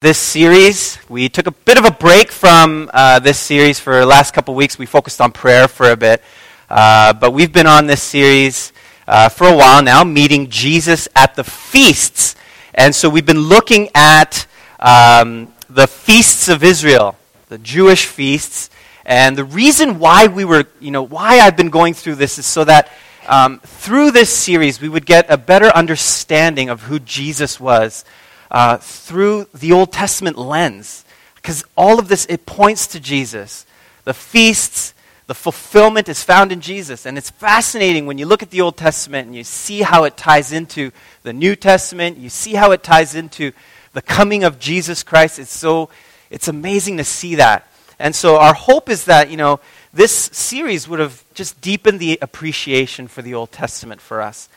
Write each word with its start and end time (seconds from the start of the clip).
this 0.00 0.16
series. 0.16 0.96
We 1.08 1.28
took 1.28 1.48
a 1.48 1.50
bit 1.50 1.76
of 1.76 1.84
a 1.84 1.90
break 1.90 2.30
from 2.30 2.88
uh, 2.94 3.18
this 3.18 3.36
series 3.36 3.80
for 3.80 3.98
the 3.98 4.06
last 4.06 4.32
couple 4.32 4.54
weeks. 4.54 4.78
We 4.78 4.86
focused 4.86 5.20
on 5.20 5.32
prayer 5.32 5.66
for 5.66 5.90
a 5.90 5.96
bit. 5.96 6.22
Uh, 6.70 7.12
but 7.14 7.32
we've 7.32 7.52
been 7.52 7.66
on 7.66 7.88
this 7.88 8.00
series 8.00 8.72
uh, 9.08 9.28
for 9.28 9.48
a 9.48 9.56
while 9.56 9.82
now, 9.82 10.04
meeting 10.04 10.50
Jesus 10.50 11.08
at 11.16 11.34
the 11.34 11.42
feasts. 11.42 12.36
And 12.74 12.94
so 12.94 13.10
we've 13.10 13.26
been 13.26 13.40
looking 13.40 13.88
at 13.92 14.46
um, 14.78 15.52
the 15.68 15.88
feasts 15.88 16.48
of 16.48 16.62
Israel, 16.62 17.16
the 17.48 17.58
Jewish 17.58 18.06
feasts. 18.06 18.70
And 19.04 19.36
the 19.36 19.44
reason 19.44 19.98
why 19.98 20.28
we 20.28 20.44
were, 20.44 20.66
you 20.78 20.92
know, 20.92 21.02
why 21.02 21.40
I've 21.40 21.56
been 21.56 21.70
going 21.70 21.94
through 21.94 22.14
this 22.14 22.38
is 22.38 22.46
so 22.46 22.62
that 22.62 22.88
um, 23.26 23.58
through 23.64 24.12
this 24.12 24.32
series 24.32 24.80
we 24.80 24.88
would 24.88 25.06
get 25.06 25.28
a 25.28 25.36
better 25.36 25.74
understanding 25.74 26.68
of 26.68 26.82
who 26.82 27.00
Jesus 27.00 27.58
was 27.58 28.04
uh, 28.50 28.78
through 28.78 29.46
the 29.54 29.72
Old 29.72 29.92
Testament 29.92 30.38
lens. 30.38 31.04
Because 31.34 31.64
all 31.76 31.98
of 31.98 32.08
this, 32.08 32.26
it 32.26 32.46
points 32.46 32.86
to 32.88 33.00
Jesus. 33.00 33.64
The 34.04 34.14
feasts, 34.14 34.94
the 35.26 35.34
fulfillment 35.34 36.08
is 36.08 36.22
found 36.22 36.52
in 36.52 36.60
Jesus. 36.60 37.06
And 37.06 37.16
it's 37.16 37.30
fascinating 37.30 38.06
when 38.06 38.18
you 38.18 38.26
look 38.26 38.42
at 38.42 38.50
the 38.50 38.60
Old 38.60 38.76
Testament 38.76 39.26
and 39.26 39.36
you 39.36 39.44
see 39.44 39.82
how 39.82 40.04
it 40.04 40.16
ties 40.16 40.52
into 40.52 40.90
the 41.22 41.32
New 41.32 41.54
Testament, 41.54 42.18
you 42.18 42.28
see 42.28 42.54
how 42.54 42.72
it 42.72 42.82
ties 42.82 43.14
into 43.14 43.52
the 43.92 44.02
coming 44.02 44.44
of 44.44 44.58
Jesus 44.58 45.02
Christ. 45.02 45.38
It's 45.38 45.52
so, 45.52 45.90
it's 46.30 46.48
amazing 46.48 46.96
to 46.98 47.04
see 47.04 47.36
that. 47.36 47.66
And 47.98 48.14
so 48.14 48.36
our 48.36 48.54
hope 48.54 48.88
is 48.88 49.06
that, 49.06 49.30
you 49.30 49.36
know, 49.36 49.60
this 49.92 50.12
series 50.12 50.86
would 50.88 51.00
have 51.00 51.24
just 51.34 51.60
deepened 51.60 51.98
the 51.98 52.18
appreciation 52.22 53.08
for 53.08 53.22
the 53.22 53.34
Old 53.34 53.52
Testament 53.52 54.00
for 54.00 54.20
us. 54.20 54.48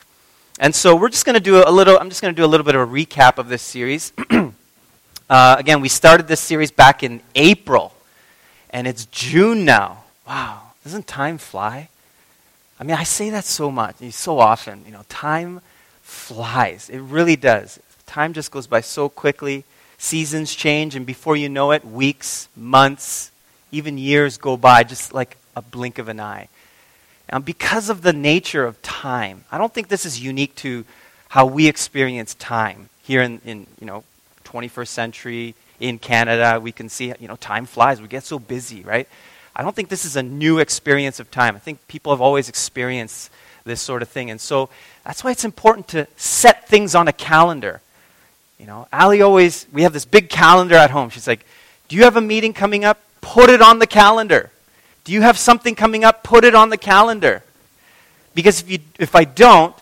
And 0.61 0.75
so 0.75 0.95
we're 0.95 1.09
just 1.09 1.25
going 1.25 1.33
to 1.33 1.39
do 1.39 1.63
a 1.65 1.71
little, 1.71 1.97
I'm 1.97 2.09
just 2.09 2.21
going 2.21 2.35
to 2.35 2.39
do 2.39 2.45
a 2.45 2.47
little 2.47 2.63
bit 2.63 2.75
of 2.75 2.81
a 2.81 2.85
recap 2.85 3.39
of 3.39 3.49
this 3.49 3.63
series. 3.63 4.13
uh, 5.27 5.55
again, 5.57 5.81
we 5.81 5.89
started 5.89 6.27
this 6.27 6.39
series 6.39 6.69
back 6.69 7.01
in 7.01 7.19
April, 7.33 7.95
and 8.69 8.85
it's 8.85 9.05
June 9.05 9.65
now. 9.65 10.03
Wow, 10.27 10.61
doesn't 10.83 11.07
time 11.07 11.39
fly? 11.39 11.89
I 12.79 12.83
mean, 12.83 12.95
I 12.95 13.05
say 13.05 13.31
that 13.31 13.43
so 13.43 13.71
much, 13.71 13.95
so 14.11 14.37
often. 14.37 14.83
You 14.85 14.91
know, 14.91 15.01
time 15.09 15.61
flies. 16.03 16.91
It 16.91 16.99
really 16.99 17.35
does. 17.35 17.79
Time 18.05 18.31
just 18.31 18.51
goes 18.51 18.67
by 18.67 18.81
so 18.81 19.09
quickly. 19.09 19.63
Seasons 19.97 20.53
change, 20.53 20.95
and 20.95 21.07
before 21.07 21.35
you 21.35 21.49
know 21.49 21.71
it, 21.71 21.83
weeks, 21.83 22.49
months, 22.55 23.31
even 23.71 23.97
years 23.97 24.37
go 24.37 24.57
by 24.57 24.83
just 24.83 25.11
like 25.11 25.37
a 25.55 25.63
blink 25.63 25.97
of 25.97 26.07
an 26.07 26.19
eye. 26.19 26.49
And 27.31 27.45
because 27.45 27.89
of 27.89 28.01
the 28.01 28.13
nature 28.13 28.65
of 28.65 28.81
time, 28.81 29.45
I 29.51 29.57
don't 29.57 29.73
think 29.73 29.87
this 29.87 30.05
is 30.05 30.21
unique 30.21 30.55
to 30.55 30.85
how 31.29 31.45
we 31.45 31.67
experience 31.67 32.33
time 32.35 32.89
here 33.03 33.21
in, 33.21 33.39
in 33.45 33.67
you 33.79 33.87
know, 33.87 34.03
21st 34.43 34.87
century 34.87 35.55
in 35.79 35.97
Canada. 35.97 36.59
We 36.59 36.73
can 36.73 36.89
see, 36.89 37.13
you 37.19 37.27
know, 37.27 37.37
time 37.37 37.65
flies. 37.65 38.01
We 38.01 38.09
get 38.09 38.23
so 38.23 38.37
busy, 38.37 38.81
right? 38.81 39.07
I 39.55 39.63
don't 39.63 39.75
think 39.75 39.89
this 39.89 40.03
is 40.03 40.17
a 40.17 40.23
new 40.23 40.59
experience 40.59 41.19
of 41.19 41.31
time. 41.31 41.55
I 41.55 41.59
think 41.59 41.87
people 41.87 42.11
have 42.11 42.21
always 42.21 42.49
experienced 42.49 43.31
this 43.63 43.79
sort 43.79 44.01
of 44.01 44.09
thing. 44.09 44.29
And 44.29 44.41
so 44.41 44.69
that's 45.05 45.23
why 45.23 45.31
it's 45.31 45.45
important 45.45 45.87
to 45.89 46.07
set 46.17 46.67
things 46.67 46.95
on 46.95 47.07
a 47.07 47.13
calendar. 47.13 47.81
You 48.59 48.67
know, 48.67 48.87
Ali 48.91 49.21
always, 49.21 49.67
we 49.71 49.83
have 49.83 49.93
this 49.93 50.05
big 50.05 50.29
calendar 50.29 50.75
at 50.75 50.91
home. 50.91 51.09
She's 51.09 51.27
like, 51.27 51.45
Do 51.87 51.95
you 51.95 52.03
have 52.03 52.17
a 52.17 52.21
meeting 52.21 52.53
coming 52.53 52.85
up? 52.85 53.01
Put 53.21 53.49
it 53.49 53.61
on 53.61 53.79
the 53.79 53.87
calendar. 53.87 54.51
Do 55.03 55.11
you 55.11 55.21
have 55.21 55.37
something 55.37 55.75
coming 55.75 56.03
up? 56.03 56.23
Put 56.23 56.43
it 56.43 56.55
on 56.55 56.69
the 56.69 56.77
calendar. 56.77 57.43
Because 58.33 58.61
if, 58.61 58.69
you, 58.69 58.79
if 58.99 59.15
I 59.15 59.23
don't, 59.23 59.75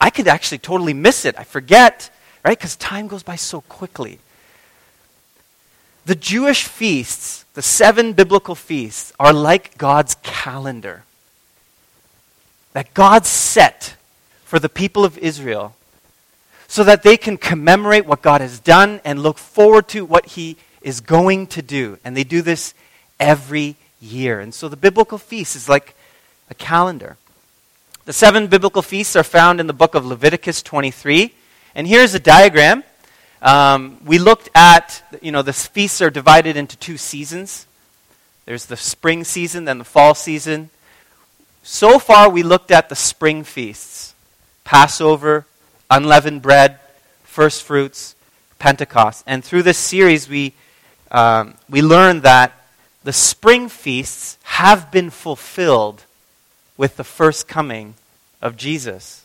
I 0.00 0.10
could 0.10 0.28
actually 0.28 0.58
totally 0.58 0.94
miss 0.94 1.24
it. 1.24 1.38
I 1.38 1.44
forget, 1.44 2.10
right? 2.44 2.58
Because 2.58 2.76
time 2.76 3.08
goes 3.08 3.22
by 3.22 3.36
so 3.36 3.60
quickly. 3.62 4.18
The 6.06 6.14
Jewish 6.14 6.64
feasts, 6.64 7.44
the 7.54 7.62
seven 7.62 8.12
biblical 8.12 8.54
feasts, 8.54 9.12
are 9.18 9.32
like 9.32 9.76
God's 9.76 10.16
calendar 10.22 11.04
that 12.72 12.94
God 12.94 13.26
set 13.26 13.96
for 14.44 14.58
the 14.58 14.68
people 14.68 15.04
of 15.04 15.18
Israel 15.18 15.74
so 16.66 16.84
that 16.84 17.02
they 17.02 17.16
can 17.16 17.36
commemorate 17.36 18.06
what 18.06 18.22
God 18.22 18.40
has 18.40 18.60
done 18.60 19.00
and 19.04 19.22
look 19.22 19.38
forward 19.38 19.88
to 19.88 20.04
what 20.04 20.26
He 20.26 20.56
is 20.80 21.00
going 21.00 21.46
to 21.48 21.62
do. 21.62 21.98
And 22.04 22.16
they 22.16 22.24
do 22.24 22.42
this 22.42 22.74
every 23.18 23.76
year. 24.00 24.40
And 24.40 24.54
so 24.54 24.68
the 24.68 24.76
biblical 24.76 25.18
feast 25.18 25.56
is 25.56 25.68
like 25.68 25.94
a 26.50 26.54
calendar. 26.54 27.16
The 28.04 28.12
seven 28.12 28.46
biblical 28.46 28.82
feasts 28.82 29.16
are 29.16 29.22
found 29.22 29.60
in 29.60 29.66
the 29.66 29.72
book 29.72 29.94
of 29.94 30.06
Leviticus 30.06 30.62
23. 30.62 31.34
And 31.74 31.86
here's 31.86 32.14
a 32.14 32.18
diagram. 32.18 32.84
Um, 33.42 34.00
we 34.04 34.18
looked 34.18 34.48
at, 34.54 35.02
you 35.20 35.30
know, 35.30 35.42
the 35.42 35.52
feasts 35.52 36.00
are 36.00 36.10
divided 36.10 36.56
into 36.56 36.76
two 36.76 36.96
seasons. 36.96 37.66
There's 38.46 38.66
the 38.66 38.76
spring 38.76 39.24
season, 39.24 39.66
then 39.66 39.78
the 39.78 39.84
fall 39.84 40.14
season. 40.14 40.70
So 41.62 41.98
far, 41.98 42.30
we 42.30 42.42
looked 42.42 42.70
at 42.70 42.88
the 42.88 42.96
spring 42.96 43.44
feasts 43.44 44.14
Passover, 44.64 45.46
unleavened 45.90 46.42
bread, 46.42 46.78
first 47.24 47.62
fruits, 47.62 48.14
Pentecost. 48.58 49.22
And 49.26 49.44
through 49.44 49.62
this 49.62 49.78
series, 49.78 50.28
we, 50.28 50.54
um, 51.10 51.54
we 51.68 51.82
learned 51.82 52.22
that 52.22 52.57
the 53.04 53.12
spring 53.12 53.68
feasts 53.68 54.38
have 54.42 54.90
been 54.90 55.10
fulfilled 55.10 56.04
with 56.76 56.96
the 56.96 57.04
first 57.04 57.48
coming 57.48 57.94
of 58.42 58.56
Jesus. 58.56 59.24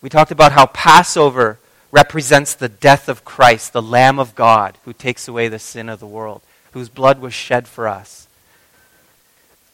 We 0.00 0.08
talked 0.08 0.30
about 0.30 0.52
how 0.52 0.66
Passover 0.66 1.58
represents 1.90 2.54
the 2.54 2.68
death 2.68 3.08
of 3.08 3.24
Christ, 3.24 3.72
the 3.72 3.82
Lamb 3.82 4.18
of 4.18 4.34
God, 4.34 4.76
who 4.84 4.92
takes 4.92 5.26
away 5.26 5.48
the 5.48 5.58
sin 5.58 5.88
of 5.88 6.00
the 6.00 6.06
world, 6.06 6.42
whose 6.72 6.88
blood 6.88 7.20
was 7.20 7.34
shed 7.34 7.66
for 7.66 7.88
us. 7.88 8.28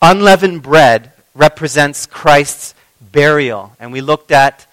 Unleavened 0.00 0.62
bread 0.62 1.12
represents 1.34 2.06
Christ's 2.06 2.75
burial. 3.00 3.73
And 3.81 3.93
we 3.93 4.00
looked 4.00 4.31
at 4.31 4.67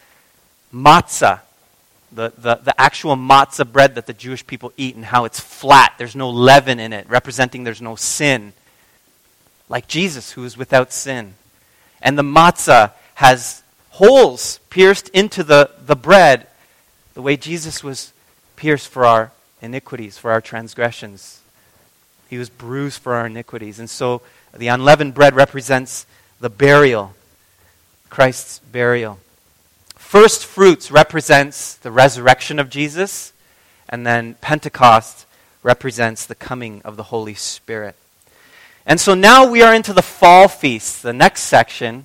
matzah, 0.74 1.40
the, 2.12 2.34
the, 2.38 2.56
the 2.56 2.80
actual 2.80 3.16
matzah 3.16 3.70
bread 3.70 3.96
that 3.96 4.06
the 4.06 4.14
Jewish 4.14 4.46
people 4.46 4.74
eat 4.78 4.96
and 4.96 5.06
how 5.06 5.26
it's 5.26 5.40
flat. 5.40 5.94
There's 5.98 6.16
no 6.16 6.30
leaven 6.30 6.80
in 6.80 6.94
it, 6.94 7.10
representing 7.10 7.64
there's 7.64 7.82
no 7.82 7.96
sin. 7.96 8.54
Like 9.70 9.88
Jesus, 9.88 10.32
who 10.32 10.44
is 10.44 10.58
without 10.58 10.92
sin. 10.92 11.36
And 12.02 12.18
the 12.18 12.24
matzah 12.24 12.92
has 13.16 13.64
holes 13.92 14.60
pierced 14.70 15.10
into 15.10 15.44
the, 15.44 15.70
the 15.86 15.96
bread, 15.96 16.48
the 17.14 17.22
way 17.22 17.38
Jesus 17.38 17.84
was 17.84 18.12
pierced 18.56 18.90
for 18.90 19.06
our 19.06 19.32
iniquities, 19.62 20.18
for 20.18 20.32
our 20.32 20.42
transgressions. 20.42 21.42
He 22.30 22.38
was 22.38 22.50
bruised 22.50 23.02
for 23.02 23.14
our 23.14 23.28
iniquities. 23.28 23.80
And 23.80 23.90
so 23.90 24.22
the 24.54 24.68
unleavened 24.68 25.14
bread 25.14 25.36
represents 25.36 26.06
the 26.40 26.50
burial, 26.50 27.14
Christ's 28.10 28.60
burial 28.60 29.20
first 30.12 30.46
fruits 30.46 30.92
represents 30.92 31.76
the 31.76 31.90
resurrection 31.90 32.60
of 32.60 32.70
Jesus, 32.70 33.32
and 33.88 34.06
then 34.06 34.34
Pentecost 34.42 35.26
represents 35.64 36.26
the 36.26 36.36
coming 36.36 36.82
of 36.84 36.98
the 36.98 37.04
Holy 37.04 37.34
Spirit. 37.34 37.96
And 38.86 39.00
so 39.00 39.14
now 39.14 39.50
we 39.50 39.62
are 39.62 39.74
into 39.74 39.94
the 39.94 40.02
fall 40.02 40.50
feasts, 40.50 41.02
the 41.02 41.14
next 41.14 41.44
section. 41.44 42.04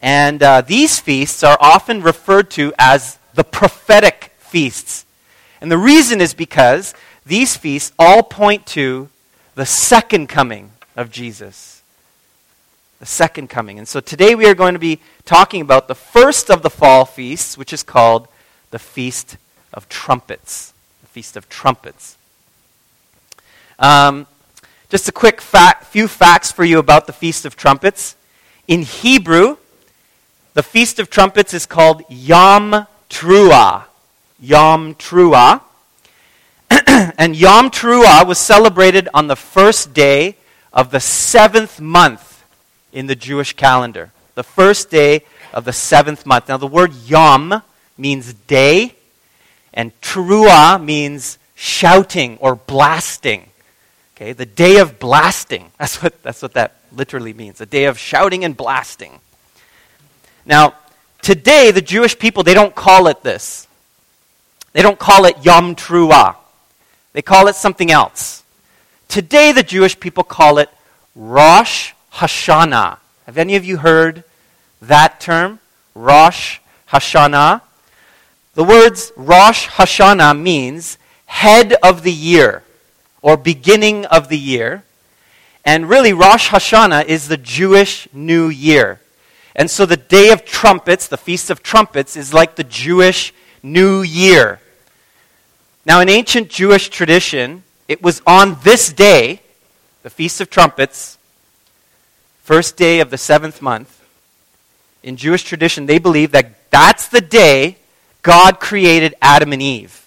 And 0.00 0.42
uh, 0.42 0.62
these 0.62 0.98
feasts 0.98 1.44
are 1.44 1.58
often 1.60 2.00
referred 2.00 2.50
to 2.52 2.72
as 2.78 3.18
the 3.34 3.44
prophetic 3.44 4.32
feasts. 4.38 5.04
And 5.60 5.70
the 5.70 5.76
reason 5.76 6.22
is 6.22 6.32
because 6.32 6.94
these 7.26 7.54
feasts 7.54 7.92
all 7.98 8.22
point 8.22 8.64
to 8.68 9.10
the 9.56 9.66
second 9.66 10.30
coming 10.30 10.70
of 10.96 11.10
Jesus 11.10 11.81
the 13.02 13.06
second 13.06 13.50
coming. 13.50 13.78
And 13.78 13.88
so 13.88 13.98
today 13.98 14.36
we 14.36 14.46
are 14.46 14.54
going 14.54 14.74
to 14.74 14.78
be 14.78 15.00
talking 15.24 15.60
about 15.60 15.88
the 15.88 15.94
first 15.96 16.48
of 16.52 16.62
the 16.62 16.70
fall 16.70 17.04
feasts, 17.04 17.58
which 17.58 17.72
is 17.72 17.82
called 17.82 18.28
the 18.70 18.78
Feast 18.78 19.38
of 19.74 19.88
Trumpets. 19.88 20.72
The 21.00 21.08
Feast 21.08 21.36
of 21.36 21.48
Trumpets. 21.48 22.16
Um, 23.80 24.28
just 24.88 25.08
a 25.08 25.12
quick 25.12 25.40
fact, 25.40 25.86
few 25.86 26.06
facts 26.06 26.52
for 26.52 26.62
you 26.62 26.78
about 26.78 27.08
the 27.08 27.12
Feast 27.12 27.44
of 27.44 27.56
Trumpets. 27.56 28.14
In 28.68 28.82
Hebrew, 28.82 29.56
the 30.54 30.62
Feast 30.62 31.00
of 31.00 31.10
Trumpets 31.10 31.52
is 31.52 31.66
called 31.66 32.04
Yom 32.08 32.86
Teruah. 33.10 33.82
Yom 34.38 34.94
Teruah. 34.94 35.60
and 37.18 37.34
Yom 37.34 37.68
Teruah 37.68 38.24
was 38.24 38.38
celebrated 38.38 39.08
on 39.12 39.26
the 39.26 39.34
first 39.34 39.92
day 39.92 40.36
of 40.72 40.92
the 40.92 41.00
seventh 41.00 41.80
month 41.80 42.31
in 42.92 43.06
the 43.06 43.14
Jewish 43.14 43.54
calendar, 43.54 44.12
the 44.34 44.42
first 44.42 44.90
day 44.90 45.24
of 45.52 45.64
the 45.64 45.72
seventh 45.72 46.26
month. 46.26 46.48
Now, 46.48 46.56
the 46.56 46.66
word 46.66 46.94
Yom 47.06 47.62
means 47.96 48.32
day, 48.34 48.94
and 49.72 49.98
Teruah 50.00 50.82
means 50.82 51.38
shouting 51.54 52.38
or 52.38 52.54
blasting. 52.54 53.48
Okay, 54.16 54.32
the 54.32 54.46
day 54.46 54.78
of 54.78 54.98
blasting. 54.98 55.72
That's 55.78 56.02
what, 56.02 56.22
that's 56.22 56.42
what 56.42 56.52
that 56.52 56.76
literally 56.92 57.32
means. 57.32 57.60
A 57.60 57.66
day 57.66 57.86
of 57.86 57.98
shouting 57.98 58.44
and 58.44 58.56
blasting. 58.56 59.18
Now, 60.44 60.74
today, 61.22 61.70
the 61.70 61.80
Jewish 61.80 62.18
people, 62.18 62.42
they 62.42 62.54
don't 62.54 62.74
call 62.74 63.06
it 63.08 63.22
this. 63.22 63.66
They 64.72 64.82
don't 64.82 64.98
call 64.98 65.24
it 65.24 65.44
Yom 65.44 65.74
Teruah. 65.74 66.36
they 67.12 67.22
call 67.22 67.48
it 67.48 67.56
something 67.56 67.90
else. 67.90 68.42
Today, 69.08 69.52
the 69.52 69.62
Jewish 69.62 69.98
people 69.98 70.24
call 70.24 70.58
it 70.58 70.68
Rosh 71.14 71.92
Hashanah. 72.14 72.98
Have 73.26 73.38
any 73.38 73.56
of 73.56 73.64
you 73.64 73.78
heard 73.78 74.24
that 74.80 75.20
term? 75.20 75.60
Rosh 75.94 76.58
Hashanah. 76.90 77.62
The 78.54 78.64
words 78.64 79.12
Rosh 79.16 79.68
Hashanah 79.68 80.38
means 80.38 80.98
head 81.26 81.74
of 81.82 82.02
the 82.02 82.12
year 82.12 82.62
or 83.22 83.36
beginning 83.36 84.04
of 84.06 84.28
the 84.28 84.38
year. 84.38 84.84
And 85.64 85.88
really, 85.88 86.12
Rosh 86.12 86.48
Hashanah 86.48 87.06
is 87.06 87.28
the 87.28 87.36
Jewish 87.36 88.08
New 88.12 88.48
Year. 88.48 89.00
And 89.54 89.70
so 89.70 89.86
the 89.86 89.96
Day 89.96 90.30
of 90.30 90.44
Trumpets, 90.44 91.06
the 91.06 91.16
Feast 91.16 91.50
of 91.50 91.62
Trumpets, 91.62 92.16
is 92.16 92.34
like 92.34 92.56
the 92.56 92.64
Jewish 92.64 93.32
New 93.62 94.02
Year. 94.02 94.60
Now, 95.86 96.00
in 96.00 96.08
ancient 96.08 96.48
Jewish 96.48 96.88
tradition, 96.88 97.62
it 97.86 98.02
was 98.02 98.22
on 98.26 98.58
this 98.62 98.92
day, 98.92 99.40
the 100.02 100.10
Feast 100.10 100.40
of 100.40 100.50
Trumpets, 100.50 101.18
first 102.42 102.76
day 102.76 103.00
of 103.00 103.10
the 103.10 103.18
seventh 103.18 103.62
month. 103.62 104.02
In 105.02 105.16
Jewish 105.16 105.42
tradition, 105.42 105.86
they 105.86 105.98
believe 105.98 106.32
that 106.32 106.70
that's 106.70 107.08
the 107.08 107.20
day 107.20 107.76
God 108.22 108.60
created 108.60 109.14
Adam 109.20 109.52
and 109.52 109.62
Eve. 109.62 110.06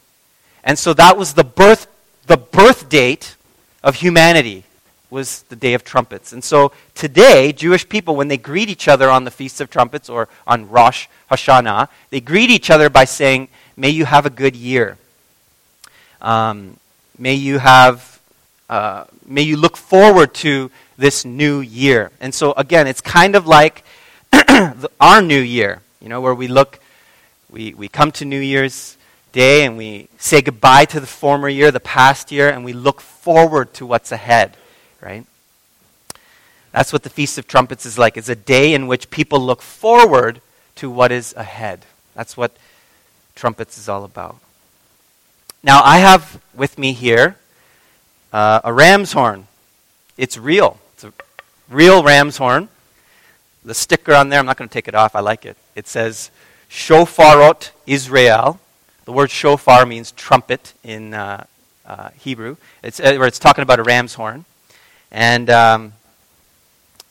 And 0.64 0.80
so 0.80 0.94
that 0.94 1.18
was 1.18 1.34
the 1.34 1.44
birth, 1.44 1.88
the 2.28 2.38
birth 2.38 2.90
date 2.90 3.36
of 3.84 3.96
humanity 3.96 4.64
was 5.10 5.44
the 5.44 5.56
day 5.56 5.74
of 5.74 5.84
trumpets. 5.84 6.34
And 6.34 6.44
so 6.44 6.72
today, 6.94 7.54
Jewish 7.54 7.88
people, 7.88 8.16
when 8.16 8.28
they 8.28 8.38
greet 8.38 8.70
each 8.70 8.88
other 8.88 9.10
on 9.10 9.24
the 9.24 9.32
Feast 9.32 9.62
of 9.62 9.70
Trumpets 9.70 10.10
or 10.10 10.28
on 10.48 10.70
Rosh 10.70 11.08
Hashanah, 11.32 11.88
they 12.10 12.20
greet 12.20 12.50
each 12.50 12.70
other 12.70 12.90
by 12.90 13.06
saying, 13.06 13.48
May 13.78 13.90
you 13.90 14.06
have 14.06 14.26
a 14.26 14.30
good 14.30 14.56
year. 14.56 14.98
Um, 16.22 16.78
may 17.18 17.36
you 17.36 17.60
have, 17.60 18.15
uh, 18.70 19.06
may 19.26 19.42
you 19.42 19.58
look 19.58 19.78
forward 19.78 20.34
to 20.36 20.72
this 20.98 21.26
new 21.26 21.60
year. 21.60 22.12
And 22.20 22.34
so 22.34 22.54
again, 22.54 22.88
it's 22.88 23.02
kind 23.02 23.36
of 23.36 23.46
like 23.46 23.84
our 25.00 25.22
new 25.22 25.40
year, 25.40 25.82
you 26.02 26.10
know, 26.10 26.22
where 26.22 26.36
we 26.36 26.48
look, 26.48 26.80
we, 27.50 27.74
we 27.74 27.88
come 27.88 28.12
to 28.14 28.26
New 28.26 28.40
Year's 28.40 28.98
Day 29.32 29.66
and 29.66 29.78
we 29.78 30.08
say 30.18 30.42
goodbye 30.42 30.86
to 30.86 31.00
the 31.00 31.08
former 31.08 31.50
year, 31.50 31.72
the 31.72 31.80
past 31.80 32.32
year, 32.32 32.50
and 32.50 32.64
we 32.64 32.74
look 32.74 33.02
forward 33.02 33.74
to 33.76 33.86
what's 33.86 34.12
ahead, 34.12 34.56
right? 35.02 35.26
That's 36.72 36.92
what 36.92 37.04
the 37.04 37.10
Feast 37.10 37.38
of 37.38 37.48
Trumpets 37.48 37.86
is 37.86 37.98
like. 37.98 38.18
It's 38.18 38.30
a 38.30 38.36
day 38.36 38.74
in 38.74 38.88
which 38.88 39.10
people 39.10 39.40
look 39.40 39.62
forward 39.62 40.42
to 40.76 40.90
what 40.90 41.12
is 41.12 41.34
ahead. 41.38 41.86
That's 42.16 42.36
what 42.36 42.52
trumpets 43.36 43.78
is 43.78 43.88
all 43.88 44.04
about. 44.04 44.38
Now, 45.64 45.82
I 45.84 46.00
have 46.00 46.42
with 46.54 46.78
me 46.78 46.94
here 46.94 47.38
uh, 48.36 48.60
a 48.66 48.74
ram's 48.74 49.14
horn. 49.14 49.48
It's 50.18 50.38
real. 50.38 50.78
It's 50.94 51.06
a 51.06 51.14
real 51.70 52.04
ram's 52.04 52.36
horn. 52.36 52.68
The 53.64 53.74
sticker 53.74 54.14
on 54.14 54.28
there, 54.28 54.40
I'm 54.40 54.46
not 54.46 54.58
going 54.58 54.68
to 54.68 54.74
take 54.74 54.90
it 54.90 54.94
off. 54.94 55.16
I 55.16 55.22
like 55.22 55.46
it. 55.46 55.56
It 55.74 55.88
says 55.88 56.32
Shofarot 56.70 57.70
Israel. 57.88 58.60
The 59.06 59.14
word 59.14 59.32
shofar 59.32 59.86
means 59.86 60.12
trumpet 60.12 60.74
in 60.84 61.14
uh, 61.14 61.46
uh, 61.86 62.10
Hebrew. 62.20 62.58
It's, 62.84 63.00
uh, 63.00 63.16
where 63.16 63.28
it's 63.28 63.40
talking 63.40 63.62
about 63.62 63.80
a 63.80 63.84
ram's 63.84 64.16
horn. 64.16 64.44
And 65.12 65.50
um, 65.50 65.94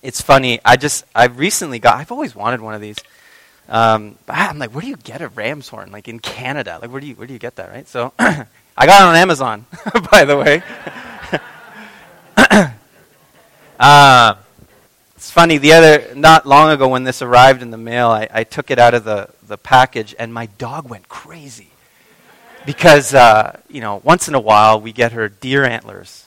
it's 0.02 0.20
funny. 0.20 0.60
I 0.62 0.76
just, 0.76 1.06
I've 1.14 1.38
recently 1.38 1.78
got, 1.78 1.94
I've 1.94 2.12
always 2.12 2.34
wanted 2.34 2.60
one 2.60 2.74
of 2.74 2.82
these. 2.82 2.98
Um, 3.70 4.18
I'm 4.28 4.58
like, 4.58 4.72
where 4.72 4.82
do 4.82 4.88
you 4.88 4.96
get 4.96 5.22
a 5.22 5.28
ram's 5.28 5.68
horn? 5.68 5.90
Like 5.90 6.06
in 6.06 6.18
Canada, 6.18 6.78
like 6.82 6.92
where 6.92 7.00
do 7.00 7.06
you 7.06 7.14
where 7.14 7.26
do 7.26 7.32
you 7.32 7.38
get 7.38 7.56
that? 7.56 7.70
Right. 7.70 7.88
So 7.88 8.12
I 8.18 8.86
got 8.86 9.00
it 9.00 9.04
on 9.04 9.16
Amazon, 9.16 9.64
by 10.10 10.26
the 10.26 10.36
way. 10.36 10.62
Uh, 13.78 14.36
it's 15.16 15.30
funny. 15.30 15.58
The 15.58 15.72
other 15.72 16.14
not 16.14 16.46
long 16.46 16.70
ago 16.70 16.88
when 16.88 17.04
this 17.04 17.22
arrived 17.22 17.62
in 17.62 17.70
the 17.70 17.78
mail, 17.78 18.10
I, 18.10 18.28
I 18.32 18.44
took 18.44 18.70
it 18.70 18.78
out 18.78 18.94
of 18.94 19.04
the 19.04 19.30
the 19.46 19.58
package, 19.58 20.14
and 20.18 20.32
my 20.32 20.46
dog 20.58 20.88
went 20.88 21.08
crazy 21.08 21.68
because 22.66 23.14
uh, 23.14 23.60
you 23.68 23.80
know 23.80 24.00
once 24.04 24.28
in 24.28 24.34
a 24.34 24.40
while 24.40 24.80
we 24.80 24.92
get 24.92 25.12
her 25.12 25.28
deer 25.28 25.64
antlers 25.64 26.26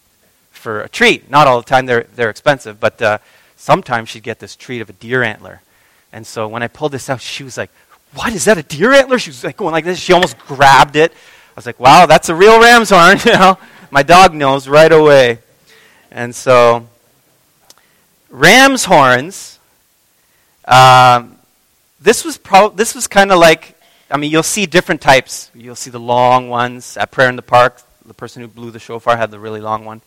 for 0.52 0.82
a 0.82 0.90
treat. 0.90 1.30
Not 1.30 1.48
all 1.48 1.62
the 1.62 1.68
time; 1.68 1.86
they're 1.86 2.08
they're 2.16 2.30
expensive, 2.30 2.80
but 2.80 3.02
uh, 3.02 3.18
sometimes 3.56 4.10
she'd 4.10 4.24
get 4.24 4.40
this 4.40 4.56
treat 4.56 4.82
of 4.82 4.90
a 4.90 4.94
deer 4.94 5.24
antler 5.24 5.62
and 6.14 6.26
so 6.26 6.48
when 6.48 6.64
I 6.64 6.68
pulled 6.68 6.92
this 6.92 7.10
out, 7.10 7.22
she 7.22 7.44
was 7.44 7.58
like, 7.58 7.70
What? 8.14 8.34
Is 8.34 8.46
that 8.46 8.58
a 8.58 8.64
deer 8.64 8.92
antler? 8.92 9.20
She 9.20 9.30
was 9.30 9.44
like 9.44 9.58
going 9.58 9.72
like 9.72 9.86
this. 9.86 10.00
She 10.00 10.14
almost 10.14 10.38
grabbed 10.40 10.96
it. 10.96 11.12
I 11.12 11.56
was 11.56 11.66
like, 11.66 11.80
Wow, 11.80 12.06
that's 12.06 12.30
a 12.30 12.36
real 12.36 12.60
ram's 12.60 12.90
horn. 12.90 13.18
you 13.26 13.34
know, 13.34 13.58
my 13.92 14.04
dog 14.04 14.34
knows 14.34 14.68
right 14.68 14.92
away. 14.92 15.40
And 16.12 16.34
so, 16.34 16.88
ram's 18.30 18.86
horns. 18.86 19.60
Um, 20.66 21.38
this 22.00 22.26
was 22.26 22.38
pro- 22.38 22.70
this 22.70 22.94
was 22.94 23.08
kind 23.08 23.32
of 23.32 23.40
like 23.40 23.78
I 24.10 24.16
mean, 24.16 24.32
you'll 24.32 24.44
see 24.44 24.66
different 24.66 25.02
types. 25.02 25.52
You'll 25.54 25.76
see 25.76 25.90
the 25.90 26.00
long 26.00 26.48
ones 26.50 26.96
at 26.96 27.12
prayer 27.12 27.30
in 27.30 27.36
the 27.36 27.42
park. 27.42 27.82
The 28.06 28.14
person 28.14 28.42
who 28.42 28.48
blew 28.48 28.72
the 28.72 28.80
shofar 28.80 29.18
had 29.18 29.32
the 29.32 29.40
really 29.40 29.60
long 29.60 29.84
one. 29.84 30.02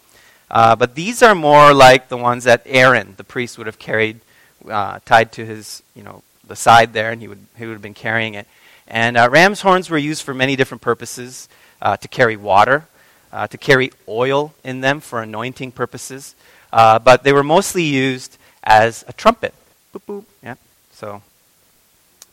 Uh, 0.50 0.74
but 0.74 0.94
these 0.94 1.22
are 1.22 1.34
more 1.34 1.74
like 1.74 2.08
the 2.08 2.16
ones 2.16 2.44
that 2.44 2.62
Aaron, 2.64 3.14
the 3.18 3.24
priest, 3.24 3.58
would 3.58 3.66
have 3.66 3.78
carried 3.78 4.20
uh, 4.68 5.00
tied 5.04 5.32
to 5.32 5.44
his, 5.44 5.82
you 5.94 6.02
know, 6.02 6.22
the 6.46 6.56
side 6.56 6.92
there, 6.92 7.12
and 7.12 7.20
he 7.20 7.28
would, 7.28 7.38
he 7.56 7.66
would 7.66 7.74
have 7.74 7.82
been 7.82 7.94
carrying 7.94 8.34
it. 8.34 8.48
And 8.88 9.16
uh, 9.16 9.28
ram's 9.30 9.60
horns 9.60 9.90
were 9.90 9.98
used 9.98 10.22
for 10.22 10.34
many 10.34 10.56
different 10.56 10.80
purposes 10.80 11.48
uh, 11.82 11.96
to 11.98 12.08
carry 12.08 12.36
water, 12.36 12.86
uh, 13.32 13.46
to 13.48 13.58
carry 13.58 13.92
oil 14.08 14.54
in 14.64 14.80
them 14.80 15.00
for 15.00 15.22
anointing 15.22 15.72
purposes, 15.72 16.34
uh, 16.72 16.98
but 16.98 17.22
they 17.24 17.32
were 17.32 17.42
mostly 17.42 17.82
used 17.82 18.38
as 18.62 19.04
a 19.08 19.12
trumpet. 19.12 19.54
Boop, 19.94 20.02
boop. 20.06 20.24
Yeah. 20.42 20.54
So, 20.92 21.22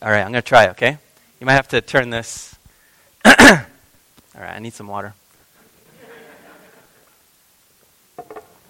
all 0.02 0.10
right, 0.12 0.22
I'm 0.22 0.32
going 0.32 0.42
to 0.42 0.42
try, 0.42 0.70
okay? 0.70 0.98
You 1.40 1.46
might 1.46 1.54
have 1.54 1.68
to 1.70 1.82
turn 1.82 2.10
this. 2.10 2.56
all 3.26 3.34
right, 3.36 4.56
I 4.56 4.60
need 4.60 4.74
some 4.74 4.88
water. 4.88 5.14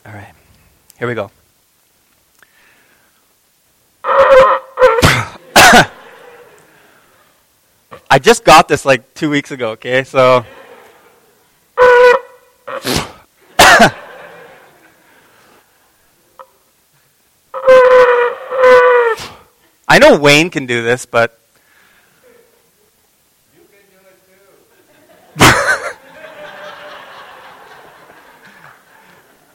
All 0.06 0.14
right, 0.14 0.34
here 0.98 1.08
we 1.08 1.14
go. 1.14 1.32
I 8.10 8.20
just 8.20 8.46
got 8.46 8.68
this 8.70 8.86
like 8.86 9.14
two 9.14 9.30
weeks 9.30 9.52
ago, 9.52 9.72
okay? 9.72 10.04
So. 10.04 10.46
I 19.98 20.00
know 20.00 20.18
Wayne 20.20 20.52
can 20.52 20.68
do 20.68 20.84
this, 20.84 21.08
but. 21.08 21.40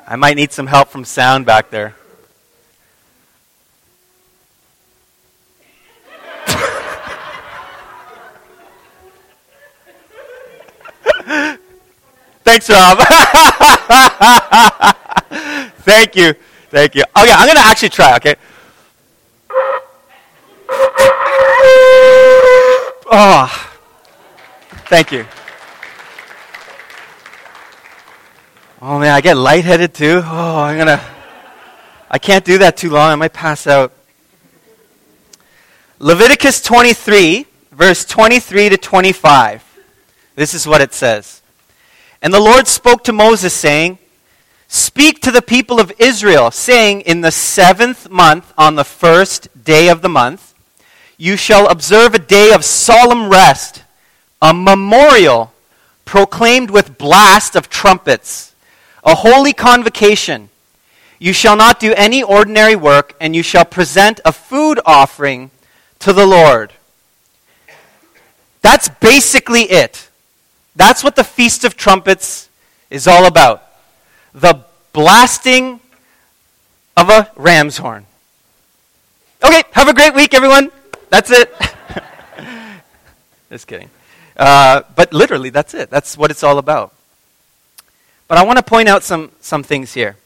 I 0.04 0.16
might 0.16 0.34
need 0.34 0.50
some 0.50 0.66
help 0.66 0.88
from 0.88 1.04
sound 1.04 1.46
back 1.46 1.70
there. 1.70 1.94
Thanks, 12.42 12.68
Rob. 12.68 12.98
Thank 15.84 16.16
you. 16.16 16.34
Thank 16.70 16.96
you. 16.96 17.04
Oh, 17.14 17.22
okay, 17.22 17.32
I'm 17.32 17.46
going 17.46 17.56
to 17.56 17.62
actually 17.62 17.90
try, 17.90 18.16
okay? 18.16 18.34
Oh, 23.14 23.70
thank 24.86 25.12
you. 25.12 25.26
Oh 28.80 28.98
man, 28.98 29.14
I 29.14 29.20
get 29.20 29.36
lightheaded 29.36 29.92
too. 29.92 30.22
Oh, 30.24 30.60
I'm 30.60 30.78
gonna. 30.78 30.98
I 32.10 32.16
can't 32.16 32.42
do 32.42 32.56
that 32.56 32.78
too 32.78 32.88
long. 32.88 33.12
I 33.12 33.14
might 33.16 33.34
pass 33.34 33.66
out. 33.66 33.92
Leviticus 35.98 36.62
23, 36.62 37.44
verse 37.72 38.06
23 38.06 38.70
to 38.70 38.78
25. 38.78 39.62
This 40.34 40.54
is 40.54 40.66
what 40.66 40.80
it 40.80 40.94
says. 40.94 41.42
And 42.22 42.32
the 42.32 42.40
Lord 42.40 42.66
spoke 42.66 43.04
to 43.04 43.12
Moses, 43.12 43.52
saying, 43.52 43.98
Speak 44.68 45.20
to 45.20 45.30
the 45.30 45.42
people 45.42 45.78
of 45.80 45.92
Israel, 45.98 46.50
saying, 46.50 47.02
In 47.02 47.20
the 47.20 47.30
seventh 47.30 48.08
month, 48.08 48.54
on 48.56 48.76
the 48.76 48.84
first 48.84 49.64
day 49.64 49.90
of 49.90 50.00
the 50.00 50.08
month, 50.08 50.51
you 51.16 51.36
shall 51.36 51.68
observe 51.68 52.14
a 52.14 52.18
day 52.18 52.52
of 52.52 52.64
solemn 52.64 53.28
rest, 53.28 53.82
a 54.40 54.52
memorial 54.52 55.52
proclaimed 56.04 56.70
with 56.70 56.98
blast 56.98 57.54
of 57.56 57.68
trumpets, 57.68 58.54
a 59.04 59.14
holy 59.14 59.52
convocation. 59.52 60.48
You 61.18 61.32
shall 61.32 61.56
not 61.56 61.78
do 61.78 61.94
any 61.94 62.22
ordinary 62.22 62.74
work, 62.74 63.14
and 63.20 63.36
you 63.36 63.42
shall 63.42 63.64
present 63.64 64.20
a 64.24 64.32
food 64.32 64.80
offering 64.84 65.50
to 66.00 66.12
the 66.12 66.26
Lord. 66.26 66.72
That's 68.60 68.88
basically 68.88 69.62
it. 69.62 70.08
That's 70.74 71.04
what 71.04 71.16
the 71.16 71.24
Feast 71.24 71.64
of 71.64 71.76
Trumpets 71.76 72.48
is 72.90 73.06
all 73.06 73.26
about? 73.26 73.62
The 74.34 74.64
blasting 74.92 75.80
of 76.96 77.08
a 77.08 77.30
ram's 77.36 77.78
horn. 77.78 78.06
Okay, 79.44 79.62
have 79.72 79.88
a 79.88 79.94
great 79.94 80.14
week, 80.14 80.34
everyone. 80.34 80.70
That's 81.12 81.30
it. 81.30 81.54
Just 83.50 83.66
kidding. 83.66 83.90
Uh, 84.34 84.80
but 84.96 85.12
literally, 85.12 85.50
that's 85.50 85.74
it. 85.74 85.90
That's 85.90 86.16
what 86.16 86.30
it's 86.30 86.42
all 86.42 86.56
about. 86.56 86.94
But 88.28 88.38
I 88.38 88.44
want 88.44 88.56
to 88.56 88.62
point 88.62 88.88
out 88.88 89.02
some, 89.02 89.30
some 89.42 89.62
things 89.62 89.92
here. 89.92 90.16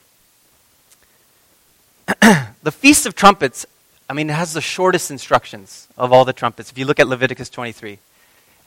the 2.62 2.70
Feast 2.70 3.04
of 3.04 3.16
Trumpets, 3.16 3.66
I 4.08 4.12
mean, 4.12 4.30
it 4.30 4.34
has 4.34 4.52
the 4.52 4.60
shortest 4.60 5.10
instructions 5.10 5.88
of 5.98 6.12
all 6.12 6.24
the 6.24 6.32
trumpets. 6.32 6.70
If 6.70 6.78
you 6.78 6.84
look 6.84 7.00
at 7.00 7.08
Leviticus 7.08 7.50
23, 7.50 7.98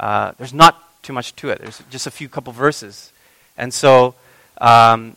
uh, 0.02 0.34
there's 0.38 0.54
not 0.54 1.02
too 1.02 1.14
much 1.14 1.34
to 1.38 1.52
it. 1.52 1.60
There's 1.60 1.82
just 1.90 2.06
a 2.06 2.12
few 2.12 2.28
couple 2.28 2.52
verses. 2.52 3.14
And 3.58 3.74
so, 3.74 4.14
um, 4.60 5.16